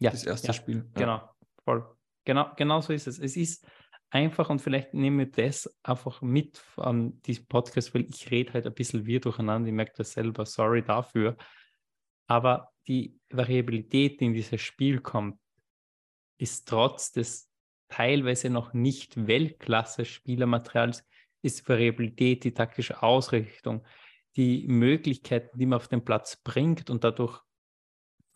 Ja. 0.00 0.10
Das 0.10 0.24
erste 0.24 0.48
ja, 0.48 0.52
Spiel. 0.52 0.88
Ja. 0.94 1.00
Genau, 1.00 1.30
voll. 1.64 1.96
Genau, 2.24 2.50
genau 2.56 2.80
so 2.80 2.92
ist 2.92 3.06
es. 3.06 3.18
Es 3.18 3.36
ist 3.36 3.66
einfach 4.10 4.50
und 4.50 4.60
vielleicht 4.60 4.92
nehme 4.92 5.24
ich 5.24 5.32
das 5.32 5.78
einfach 5.82 6.20
mit 6.22 6.62
an 6.76 7.20
diesem 7.22 7.46
Podcast, 7.46 7.94
weil 7.94 8.06
ich 8.08 8.30
rede 8.30 8.52
halt 8.54 8.66
ein 8.66 8.74
bisschen 8.74 9.06
wir 9.06 9.20
durcheinander, 9.20 9.68
ich 9.68 9.74
merke 9.74 9.92
das 9.96 10.12
selber, 10.12 10.44
sorry 10.46 10.82
dafür. 10.82 11.36
Aber 12.26 12.72
die 12.88 13.18
Variabilität, 13.30 14.20
die 14.20 14.26
in 14.26 14.34
dieses 14.34 14.60
Spiel 14.60 15.00
kommt, 15.00 15.38
ist 16.38 16.68
trotz 16.68 17.12
des 17.12 17.50
teilweise 17.88 18.50
noch 18.50 18.72
nicht 18.72 19.26
Weltklasse-Spielermaterials, 19.26 21.04
ist 21.42 21.68
Variabilität, 21.68 22.44
die 22.44 22.54
taktische 22.54 23.02
Ausrichtung, 23.02 23.84
die 24.36 24.66
Möglichkeiten, 24.68 25.58
die 25.58 25.66
man 25.66 25.78
auf 25.78 25.88
den 25.88 26.04
Platz 26.04 26.36
bringt 26.36 26.88
und 26.90 27.04
dadurch, 27.04 27.40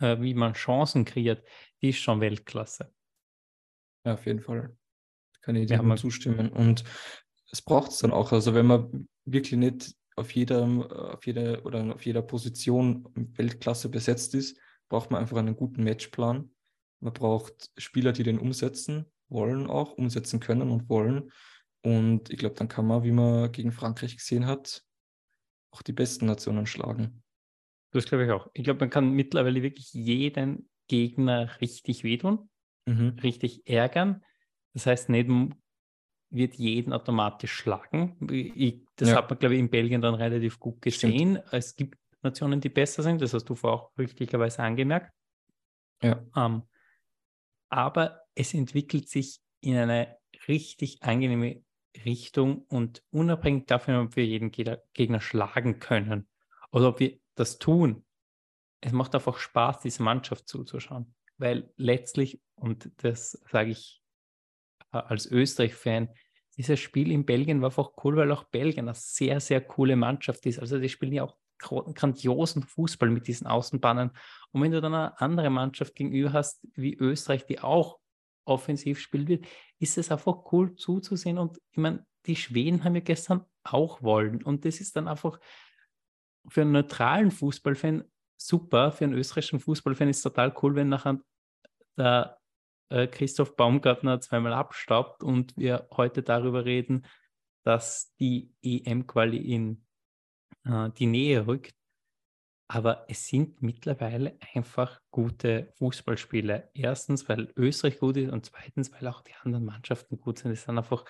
äh, 0.04 0.20
wie 0.20 0.34
man 0.34 0.54
Chancen 0.54 1.04
kreiert, 1.04 1.44
die 1.82 1.90
ist 1.90 1.98
schon 1.98 2.20
Weltklasse. 2.20 2.92
Ja, 4.04 4.14
auf 4.14 4.26
jeden 4.26 4.40
Fall. 4.40 4.76
Kann 5.40 5.56
ich 5.56 5.66
dir 5.66 5.82
nur 5.82 5.96
zustimmen. 5.96 6.50
Und 6.50 6.84
es 7.50 7.62
braucht 7.62 7.90
es 7.90 7.98
dann 7.98 8.12
auch. 8.12 8.32
Also 8.32 8.54
wenn 8.54 8.66
man 8.66 9.08
wirklich 9.24 9.58
nicht 9.58 9.94
auf 10.16 10.30
jeder, 10.34 10.64
auf 11.12 11.26
jeder 11.26 11.64
oder 11.66 11.94
auf 11.94 12.06
jeder 12.06 12.22
Position 12.22 13.08
Weltklasse 13.14 13.88
besetzt 13.88 14.34
ist, 14.34 14.58
braucht 14.88 15.10
man 15.10 15.20
einfach 15.20 15.38
einen 15.38 15.56
guten 15.56 15.82
Matchplan. 15.82 16.50
Man 17.00 17.12
braucht 17.12 17.70
Spieler, 17.76 18.12
die 18.12 18.22
den 18.22 18.38
umsetzen 18.38 19.06
wollen, 19.28 19.68
auch 19.68 19.92
umsetzen 19.92 20.40
können 20.40 20.70
und 20.70 20.88
wollen. 20.88 21.32
Und 21.82 22.30
ich 22.30 22.38
glaube, 22.38 22.54
dann 22.54 22.68
kann 22.68 22.86
man, 22.86 23.02
wie 23.02 23.12
man 23.12 23.52
gegen 23.52 23.72
Frankreich 23.72 24.16
gesehen 24.16 24.46
hat, 24.46 24.84
auch 25.70 25.82
die 25.82 25.92
besten 25.92 26.26
Nationen 26.26 26.66
schlagen. 26.66 27.23
Das 27.94 28.06
glaube 28.06 28.24
ich 28.24 28.30
auch. 28.32 28.48
Ich 28.54 28.64
glaube, 28.64 28.80
man 28.80 28.90
kann 28.90 29.12
mittlerweile 29.12 29.62
wirklich 29.62 29.92
jeden 29.92 30.68
Gegner 30.88 31.60
richtig 31.60 32.02
wehtun, 32.02 32.50
mhm. 32.86 33.16
richtig 33.22 33.68
ärgern. 33.68 34.24
Das 34.72 34.86
heißt, 34.86 35.08
nicht 35.08 35.30
wird 36.30 36.54
jeden 36.54 36.92
automatisch 36.92 37.52
schlagen. 37.52 38.16
Ich, 38.28 38.80
das 38.96 39.10
ja. 39.10 39.16
hat 39.16 39.30
man, 39.30 39.38
glaube 39.38 39.54
ich, 39.54 39.60
in 39.60 39.70
Belgien 39.70 40.00
dann 40.00 40.14
relativ 40.14 40.58
gut 40.58 40.82
gesehen. 40.82 41.36
Stimmt. 41.36 41.52
Es 41.52 41.76
gibt 41.76 41.96
Nationen, 42.22 42.60
die 42.60 42.68
besser 42.68 43.04
sind, 43.04 43.22
das 43.22 43.32
hast 43.32 43.44
du 43.44 43.54
vorher 43.54 43.78
auch 43.78 43.96
richtigerweise 43.96 44.64
angemerkt. 44.64 45.12
Ja. 46.02 46.20
Ähm, 46.36 46.62
aber 47.68 48.22
es 48.34 48.54
entwickelt 48.54 49.08
sich 49.08 49.40
in 49.60 49.76
eine 49.76 50.16
richtig 50.48 51.00
angenehme 51.02 51.62
Richtung 52.04 52.62
und 52.64 53.04
unabhängig 53.10 53.66
davon, 53.66 53.94
ob 53.94 54.16
wir 54.16 54.26
jeden 54.26 54.50
Gegner 54.50 55.20
schlagen 55.20 55.78
können 55.78 56.26
oder 56.72 56.88
ob 56.88 56.98
wir 56.98 57.20
das 57.34 57.58
tun, 57.58 58.04
es 58.80 58.92
macht 58.92 59.14
einfach 59.14 59.38
Spaß, 59.38 59.80
diese 59.80 60.02
Mannschaft 60.02 60.48
zuzuschauen. 60.48 61.14
Weil 61.38 61.72
letztlich, 61.76 62.40
und 62.54 62.90
das 63.02 63.42
sage 63.50 63.70
ich 63.70 64.02
äh, 64.92 64.98
als 64.98 65.26
Österreich-Fan, 65.26 66.10
dieses 66.56 66.78
Spiel 66.78 67.10
in 67.10 67.24
Belgien 67.24 67.60
war 67.60 67.70
einfach 67.70 67.92
cool, 68.04 68.16
weil 68.16 68.30
auch 68.30 68.44
Belgien 68.44 68.88
eine 68.88 68.94
sehr, 68.94 69.40
sehr 69.40 69.60
coole 69.60 69.96
Mannschaft 69.96 70.46
ist. 70.46 70.60
Also 70.60 70.78
die 70.78 70.88
spielen 70.88 71.12
ja 71.12 71.24
auch 71.24 71.36
grandiosen 71.58 72.62
Fußball 72.62 73.10
mit 73.10 73.26
diesen 73.26 73.46
Außenbahnen. 73.46 74.10
Und 74.52 74.62
wenn 74.62 74.70
du 74.70 74.80
dann 74.80 74.94
eine 74.94 75.18
andere 75.20 75.50
Mannschaft 75.50 75.94
gegenüber 75.94 76.32
hast, 76.32 76.66
wie 76.74 76.94
Österreich, 76.94 77.46
die 77.46 77.60
auch 77.60 77.98
offensiv 78.44 79.00
spielt 79.00 79.28
wird, 79.28 79.46
ist 79.78 79.98
es 79.98 80.12
einfach 80.12 80.52
cool 80.52 80.76
zuzusehen. 80.76 81.38
Und 81.38 81.58
ich 81.70 81.78
meine, 81.78 82.06
die 82.26 82.36
Schweden 82.36 82.84
haben 82.84 82.94
ja 82.94 83.00
gestern 83.00 83.44
auch 83.64 84.02
wollen. 84.02 84.42
Und 84.42 84.64
das 84.64 84.80
ist 84.80 84.96
dann 84.96 85.08
einfach 85.08 85.40
für 86.48 86.62
einen 86.62 86.72
neutralen 86.72 87.30
Fußballfan 87.30 88.04
super. 88.36 88.92
Für 88.92 89.04
einen 89.04 89.14
österreichischen 89.14 89.60
Fußballfan 89.60 90.08
ist 90.08 90.18
es 90.18 90.22
total 90.22 90.54
cool, 90.62 90.74
wenn 90.74 90.88
nachher 90.88 91.20
der 91.96 92.38
äh, 92.90 93.06
Christoph 93.06 93.56
Baumgartner 93.56 94.20
zweimal 94.20 94.52
abstaubt 94.52 95.22
und 95.22 95.56
wir 95.56 95.88
heute 95.92 96.22
darüber 96.22 96.64
reden, 96.64 97.06
dass 97.64 98.14
die 98.16 98.52
EM-Quali 98.62 99.38
in 99.38 99.84
äh, 100.64 100.90
die 100.90 101.06
Nähe 101.06 101.46
rückt. 101.46 101.74
Aber 102.68 103.04
es 103.08 103.26
sind 103.26 103.62
mittlerweile 103.62 104.38
einfach 104.54 105.00
gute 105.10 105.72
Fußballspiele. 105.76 106.70
Erstens, 106.74 107.28
weil 107.28 107.52
Österreich 107.56 107.98
gut 107.98 108.16
ist 108.16 108.32
und 108.32 108.46
zweitens, 108.46 108.90
weil 108.92 109.06
auch 109.06 109.20
die 109.20 109.34
anderen 109.42 109.66
Mannschaften 109.66 110.18
gut 110.18 110.38
sind. 110.38 110.52
Es 110.52 110.64
sind 110.64 110.78
einfach, 110.78 111.04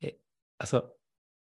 äh, 0.00 0.14
also 0.58 0.82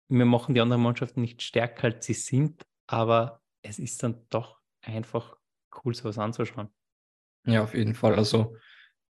wir 0.08 0.26
machen 0.26 0.54
die 0.54 0.60
anderen 0.60 0.82
Mannschaften 0.82 1.20
nicht 1.20 1.42
stärker, 1.42 1.84
als 1.84 2.06
sie 2.06 2.14
sind, 2.14 2.64
aber 2.92 3.40
es 3.62 3.78
ist 3.78 4.02
dann 4.02 4.26
doch 4.28 4.60
einfach 4.82 5.36
cool, 5.82 5.94
sowas 5.94 6.18
anzuschauen. 6.18 6.68
Ja, 7.46 7.62
auf 7.62 7.74
jeden 7.74 7.94
Fall. 7.94 8.14
Also 8.14 8.56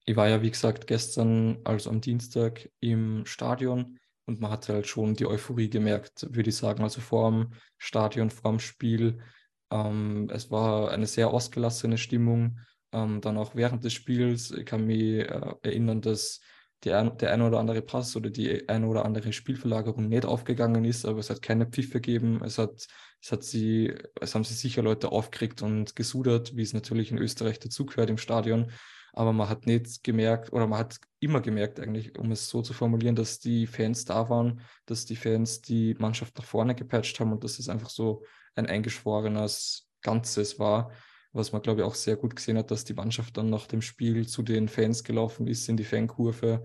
ich 0.05 0.17
war 0.17 0.29
ja, 0.29 0.43
wie 0.43 0.51
gesagt, 0.51 0.87
gestern, 0.87 1.61
also 1.65 1.91
am 1.91 2.01
Dienstag 2.01 2.71
im 2.81 3.25
Stadion 3.25 3.99
und 4.27 4.41
man 4.41 4.51
hat 4.51 4.69
halt 4.69 4.87
schon 4.87 5.15
die 5.15 5.27
Euphorie 5.27 5.71
gemerkt, 5.71 6.27
würde 6.31 6.51
ich 6.51 6.57
sagen. 6.57 6.83
Also 6.83 7.01
vor 7.01 7.31
dem 7.31 7.53
Stadion, 7.79 8.31
vor 8.31 8.53
dem 8.53 8.61
Spiel. 8.61 9.23
Ähm, 9.71 10.29
es 10.31 10.51
war 10.51 10.91
eine 10.91 11.07
sehr 11.07 11.31
ausgelassene 11.31 11.97
Stimmung. 11.97 12.61
Ähm, 12.93 13.21
dann 13.23 13.39
auch 13.39 13.55
während 13.55 13.83
des 13.83 13.95
Spiels. 13.95 14.51
Ich 14.51 14.67
kann 14.67 14.87
mich 14.87 15.21
äh, 15.21 15.55
erinnern, 15.63 16.03
dass 16.03 16.41
ein, 16.89 17.17
der 17.19 17.33
eine 17.33 17.47
oder 17.47 17.59
andere 17.59 17.83
Pass 17.83 18.17
oder 18.17 18.31
die 18.31 18.69
eine 18.69 18.87
oder 18.87 19.05
andere 19.05 19.33
Spielverlagerung 19.33 20.09
nicht 20.09 20.25
aufgegangen 20.25 20.85
ist, 20.85 21.05
aber 21.05 21.19
es 21.19 21.29
hat 21.29 21.43
keine 21.43 21.67
Pfiffe 21.67 22.01
gegeben. 22.01 22.41
Es 22.43 22.57
hat, 22.57 22.87
es 23.21 23.33
hat 23.33 23.45
sie, 23.45 23.95
es 24.21 24.35
haben 24.35 24.45
sich 24.45 24.59
sicher 24.59 24.83
Leute 24.83 25.13
aufgeregt 25.13 25.61
und 25.61 25.95
gesudert, 25.95 26.57
wie 26.57 26.63
es 26.63 26.73
natürlich 26.73 27.11
in 27.11 27.19
Österreich 27.19 27.59
dazugehört 27.59 28.09
im 28.09 28.19
Stadion. 28.19 28.71
Aber 29.13 29.33
man 29.33 29.49
hat 29.49 29.67
nicht 29.67 30.03
gemerkt, 30.05 30.53
oder 30.53 30.67
man 30.67 30.79
hat 30.79 30.97
immer 31.19 31.41
gemerkt, 31.41 31.81
eigentlich, 31.81 32.17
um 32.19 32.31
es 32.33 32.49
so 32.49 32.63
zu 32.63 32.73
formulieren, 32.73 33.17
dass 33.17 33.41
die 33.41 33.67
Fans 33.67 34.05
da 34.05 34.31
waren, 34.31 34.61
dass 34.87 35.05
die 35.05 35.17
Fans 35.17 35.61
die 35.61 35.95
Mannschaft 35.99 36.39
nach 36.39 36.45
vorne 36.45 36.75
gepatcht 36.75 37.21
haben 37.21 37.33
und 37.33 37.45
dass 37.45 37.59
es 37.59 37.69
einfach 37.69 37.91
so 37.91 38.25
ein 38.55 38.67
eingeschworenes 38.67 39.89
Ganzes 40.01 40.59
war 40.59 40.93
was 41.33 41.53
man, 41.53 41.63
glaube 41.63 41.81
ich, 41.81 41.87
auch 41.87 41.95
sehr 41.95 42.17
gut 42.17 42.35
gesehen 42.35 42.59
hat, 42.59 42.71
dass 42.71 42.85
die 42.85 42.95
Mannschaft 42.95 43.37
dann 43.37 43.51
nach 43.51 43.67
dem 43.67 43.83
Spiel 43.83 44.27
zu 44.27 44.43
den 44.43 44.69
Fans 44.69 45.05
gelaufen 45.05 45.47
ist, 45.47 45.69
in 45.69 45.77
die 45.77 45.85
Fankurve. 45.85 46.65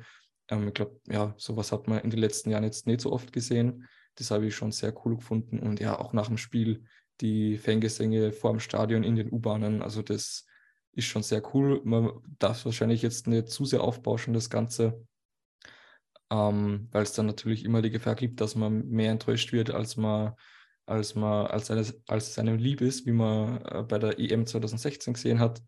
Ähm, 0.49 0.67
ich 0.67 0.73
glaube, 0.73 0.99
ja, 1.07 1.33
sowas 1.37 1.71
hat 1.71 1.87
man 1.87 1.99
in 1.99 2.09
den 2.09 2.19
letzten 2.19 2.49
Jahren 2.49 2.63
jetzt 2.63 2.87
nicht 2.87 3.01
so 3.01 3.11
oft 3.11 3.31
gesehen. 3.31 3.87
Das 4.15 4.31
habe 4.31 4.47
ich 4.47 4.55
schon 4.55 4.71
sehr 4.71 4.93
cool 5.05 5.17
gefunden. 5.17 5.59
Und 5.59 5.79
ja, 5.79 5.99
auch 5.99 6.13
nach 6.13 6.27
dem 6.27 6.37
Spiel 6.37 6.85
die 7.21 7.57
Fangesänge 7.57 8.31
vor 8.31 8.51
dem 8.51 8.59
Stadion 8.59 9.03
in 9.03 9.15
den 9.15 9.31
U-Bahnen. 9.31 9.81
Also 9.81 10.01
das 10.01 10.45
ist 10.93 11.05
schon 11.05 11.23
sehr 11.23 11.43
cool. 11.53 11.81
Man 11.83 12.11
darf 12.39 12.65
wahrscheinlich 12.65 13.01
jetzt 13.01 13.27
nicht 13.27 13.49
zu 13.49 13.65
sehr 13.65 13.81
aufbauschen, 13.81 14.33
das 14.33 14.49
Ganze, 14.49 15.05
ähm, 16.31 16.87
weil 16.91 17.03
es 17.03 17.13
dann 17.13 17.25
natürlich 17.25 17.65
immer 17.65 17.81
die 17.81 17.91
Gefahr 17.91 18.15
gibt, 18.15 18.41
dass 18.41 18.55
man 18.55 18.87
mehr 18.87 19.11
enttäuscht 19.11 19.51
wird, 19.51 19.71
als 19.71 19.97
man 19.97 20.33
als, 20.85 21.15
man, 21.15 21.47
als, 21.47 21.71
eine, 21.71 21.85
als 22.07 22.29
es 22.29 22.39
einem 22.39 22.57
lieb 22.57 22.81
ist, 22.81 23.05
wie 23.05 23.11
man 23.11 23.61
äh, 23.65 23.83
bei 23.83 23.99
der 23.99 24.19
EM 24.19 24.45
2016 24.45 25.13
gesehen 25.13 25.39
hat. 25.39 25.61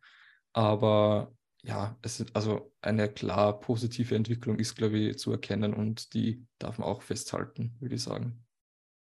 Aber 0.53 1.33
ja, 1.63 1.97
es 2.01 2.19
ist 2.19 2.35
also 2.35 2.73
eine 2.81 3.09
klar 3.09 3.59
positive 3.59 4.15
Entwicklung 4.15 4.57
ist, 4.57 4.75
glaube 4.75 4.97
ich, 4.97 5.17
zu 5.17 5.31
erkennen 5.31 5.73
und 5.73 6.13
die 6.13 6.45
darf 6.59 6.77
man 6.77 6.87
auch 6.87 7.01
festhalten, 7.01 7.75
würde 7.79 7.95
ich 7.95 8.03
sagen. 8.03 8.45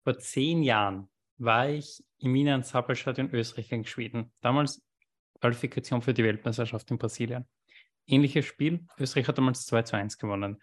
Vor 0.03 0.17
zehn 0.19 0.63
Jahren 0.63 1.09
war 1.37 1.69
ich 1.69 2.03
im 2.19 2.31
Milan 2.31 2.63
Zappelstadion 2.63 3.31
Österreich 3.31 3.69
gegen 3.69 3.85
Schweden. 3.85 4.31
Damals 4.41 4.85
Qualifikation 5.41 6.01
für 6.01 6.13
die 6.13 6.23
Weltmeisterschaft 6.23 6.89
in 6.91 6.97
Brasilien. 6.97 7.45
Ähnliches 8.07 8.45
Spiel. 8.45 8.85
Österreich 8.97 9.27
hat 9.27 9.37
damals 9.37 9.65
2 9.65 9.81
zu 9.81 9.97
1 9.97 10.17
gewonnen. 10.17 10.61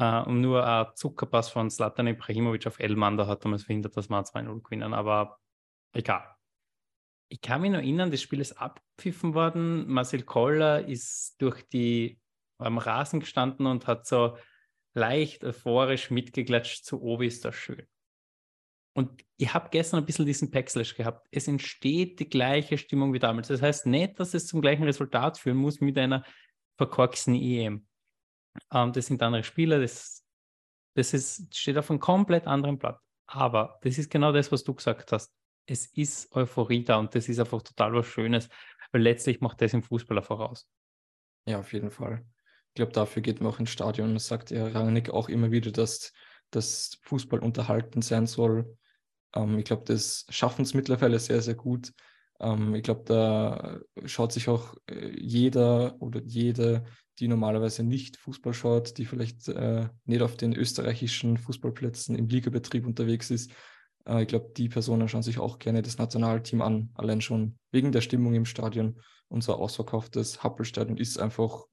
Uh, 0.00 0.22
und 0.26 0.40
nur 0.40 0.64
ein 0.64 0.86
Zuckerpass 0.94 1.48
von 1.50 1.70
Zlatan 1.70 2.06
Ibrahimovic 2.06 2.68
auf 2.68 2.78
Elmander 2.78 3.26
hat 3.26 3.44
damals 3.44 3.64
verhindert, 3.64 3.96
dass 3.96 4.08
wir 4.08 4.22
2-0 4.22 4.62
gewinnen, 4.62 4.94
aber 4.94 5.40
egal. 5.92 6.36
Ich 7.28 7.40
kann 7.40 7.62
mich 7.62 7.72
noch 7.72 7.78
erinnern, 7.78 8.12
das 8.12 8.22
Spiel 8.22 8.40
ist 8.40 8.52
abpfiffen 8.52 9.34
worden. 9.34 9.88
Marcel 9.88 10.22
Koller 10.22 10.86
ist 10.86 11.42
durch 11.42 11.66
die 11.68 12.20
am 12.58 12.78
Rasen 12.78 13.18
gestanden 13.18 13.66
und 13.66 13.88
hat 13.88 14.06
so 14.06 14.36
leicht 14.94 15.42
euphorisch 15.44 16.10
mitgeklatscht 16.10 16.84
zu 16.84 17.02
Obi 17.02 17.26
ist 17.26 17.44
das 17.44 17.56
schön. 17.56 17.86
Und 18.94 19.24
ich 19.36 19.52
habe 19.52 19.68
gestern 19.70 20.00
ein 20.00 20.06
bisschen 20.06 20.26
diesen 20.26 20.50
Backslash 20.50 20.94
gehabt. 20.94 21.26
Es 21.30 21.48
entsteht 21.48 22.20
die 22.20 22.28
gleiche 22.28 22.78
Stimmung 22.78 23.12
wie 23.12 23.20
damals. 23.20 23.48
Das 23.48 23.62
heißt 23.62 23.86
nicht, 23.86 24.18
dass 24.18 24.34
es 24.34 24.46
zum 24.46 24.60
gleichen 24.60 24.84
Resultat 24.84 25.38
führen 25.38 25.58
muss 25.58 25.80
mit 25.80 25.98
einer 25.98 26.24
verkorksten 26.76 27.34
EM. 27.34 27.87
Ähm, 28.72 28.92
das 28.92 29.06
sind 29.06 29.22
andere 29.22 29.44
Spieler, 29.44 29.80
das, 29.80 30.24
das 30.94 31.14
ist, 31.14 31.56
steht 31.56 31.78
auf 31.78 31.90
einem 31.90 32.00
komplett 32.00 32.46
anderen 32.46 32.78
Blatt. 32.78 33.00
Aber 33.26 33.78
das 33.82 33.98
ist 33.98 34.10
genau 34.10 34.32
das, 34.32 34.50
was 34.50 34.64
du 34.64 34.74
gesagt 34.74 35.12
hast. 35.12 35.32
Es 35.66 35.86
ist 35.86 36.34
Euphorie 36.34 36.82
da 36.82 36.96
und 36.96 37.14
das 37.14 37.28
ist 37.28 37.38
einfach 37.38 37.62
total 37.62 37.92
was 37.94 38.06
Schönes, 38.06 38.48
weil 38.90 39.02
letztlich 39.02 39.40
macht 39.40 39.60
das 39.60 39.74
im 39.74 39.82
Fußballer 39.82 40.22
voraus. 40.22 40.66
Ja, 41.46 41.60
auf 41.60 41.72
jeden 41.72 41.90
Fall. 41.90 42.24
Ich 42.68 42.74
glaube, 42.74 42.92
dafür 42.92 43.22
geht 43.22 43.40
man 43.40 43.52
auch 43.52 43.58
ins 43.58 43.70
Stadion. 43.70 44.14
Das 44.14 44.28
sagt 44.28 44.50
ja 44.50 44.66
Rangnick 44.68 45.10
auch 45.10 45.28
immer 45.28 45.50
wieder, 45.50 45.70
dass 45.70 46.12
das 46.50 46.98
Fußball 47.02 47.40
unterhalten 47.40 48.02
sein 48.02 48.26
soll. 48.26 48.78
Ähm, 49.34 49.58
ich 49.58 49.64
glaube, 49.64 49.84
das 49.84 50.26
schaffen 50.30 50.62
es 50.62 50.74
mittlerweile 50.74 51.18
sehr, 51.18 51.42
sehr 51.42 51.54
gut. 51.54 51.92
Ähm, 52.40 52.74
ich 52.74 52.82
glaube, 52.82 53.04
da 53.04 53.78
schaut 54.06 54.32
sich 54.32 54.48
auch 54.48 54.74
äh, 54.86 55.08
jeder 55.20 56.00
oder 56.00 56.20
jede 56.22 56.84
die 57.18 57.28
normalerweise 57.28 57.82
nicht 57.82 58.16
Fußball 58.16 58.54
schaut, 58.54 58.98
die 58.98 59.04
vielleicht 59.04 59.48
äh, 59.48 59.88
nicht 60.04 60.22
auf 60.22 60.36
den 60.36 60.54
österreichischen 60.54 61.36
Fußballplätzen 61.36 62.16
im 62.16 62.28
Ligabetrieb 62.28 62.86
unterwegs 62.86 63.30
ist. 63.30 63.50
Äh, 64.06 64.22
ich 64.22 64.28
glaube, 64.28 64.52
die 64.56 64.68
Personen 64.68 65.08
schauen 65.08 65.22
sich 65.22 65.38
auch 65.38 65.58
gerne 65.58 65.82
das 65.82 65.98
Nationalteam 65.98 66.62
an, 66.62 66.90
allein 66.94 67.20
schon 67.20 67.58
wegen 67.70 67.92
der 67.92 68.00
Stimmung 68.00 68.34
im 68.34 68.44
Stadion. 68.44 69.00
Unser 69.28 69.58
ausverkauftes 69.58 70.42
Happelstadion 70.42 70.96
ist 70.96 71.18
einfach, 71.18 71.64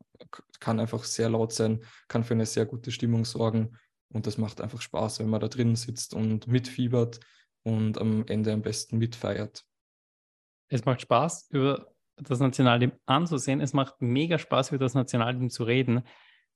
kann 0.59 0.79
einfach 0.79 1.03
sehr 1.03 1.29
laut 1.29 1.53
sein, 1.53 1.83
kann 2.07 2.23
für 2.23 2.33
eine 2.33 2.45
sehr 2.45 2.65
gute 2.65 2.91
Stimmung 2.91 3.23
sorgen. 3.23 3.77
Und 4.09 4.27
das 4.27 4.37
macht 4.37 4.61
einfach 4.61 4.81
Spaß, 4.81 5.19
wenn 5.19 5.29
man 5.29 5.41
da 5.41 5.47
drin 5.47 5.75
sitzt 5.75 6.13
und 6.13 6.47
mitfiebert 6.47 7.19
und 7.63 7.97
am 7.97 8.25
Ende 8.27 8.51
am 8.53 8.61
besten 8.61 8.97
mitfeiert. 8.97 9.63
Es 10.67 10.85
macht 10.85 11.01
Spaß, 11.01 11.47
über 11.51 11.94
das 12.17 12.39
Nationalteam 12.39 12.93
anzusehen. 13.05 13.61
Es 13.61 13.73
macht 13.73 14.01
mega 14.01 14.37
Spaß, 14.37 14.69
über 14.69 14.85
das 14.85 14.93
Nationalteam 14.93 15.49
zu 15.49 15.63
reden. 15.63 16.03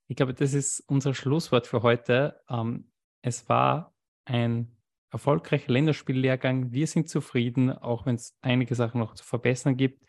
Ich 0.07 0.15
glaube, 0.15 0.33
das 0.33 0.53
ist 0.53 0.83
unser 0.87 1.13
Schlusswort 1.13 1.67
für 1.67 1.83
heute. 1.83 2.41
Ähm, 2.49 2.91
es 3.21 3.47
war 3.49 3.93
ein 4.25 4.75
erfolgreicher 5.11 5.71
Länderspiellehrgang. 5.71 6.71
Wir 6.71 6.87
sind 6.87 7.09
zufrieden, 7.09 7.71
auch 7.71 8.05
wenn 8.05 8.15
es 8.15 8.37
einige 8.41 8.75
Sachen 8.75 8.99
noch 8.99 9.15
zu 9.15 9.23
verbessern 9.23 9.75
gibt. 9.75 10.03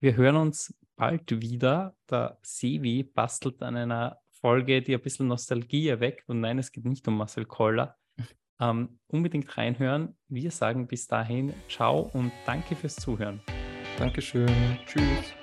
Wir 0.00 0.16
hören 0.16 0.36
uns 0.36 0.74
bald 0.96 1.42
wieder. 1.42 1.96
Der 2.10 2.38
Sevi 2.42 3.02
bastelt 3.02 3.62
an 3.62 3.76
einer 3.76 4.18
Folge, 4.30 4.82
die 4.82 4.94
ein 4.94 5.02
bisschen 5.02 5.26
Nostalgie 5.26 5.88
erweckt. 5.88 6.28
Und 6.28 6.40
nein, 6.40 6.58
es 6.58 6.72
geht 6.72 6.84
nicht 6.84 7.06
um 7.08 7.16
Marcel 7.16 7.44
Koller. 7.44 7.96
Ähm, 8.60 8.98
unbedingt 9.06 9.56
reinhören. 9.56 10.16
Wir 10.28 10.50
sagen 10.50 10.88
bis 10.88 11.06
dahin 11.06 11.54
ciao 11.68 12.10
und 12.12 12.32
danke 12.44 12.74
fürs 12.74 12.96
Zuhören. 12.96 13.40
Dankeschön. 13.98 14.78
Tschüss. 14.86 15.37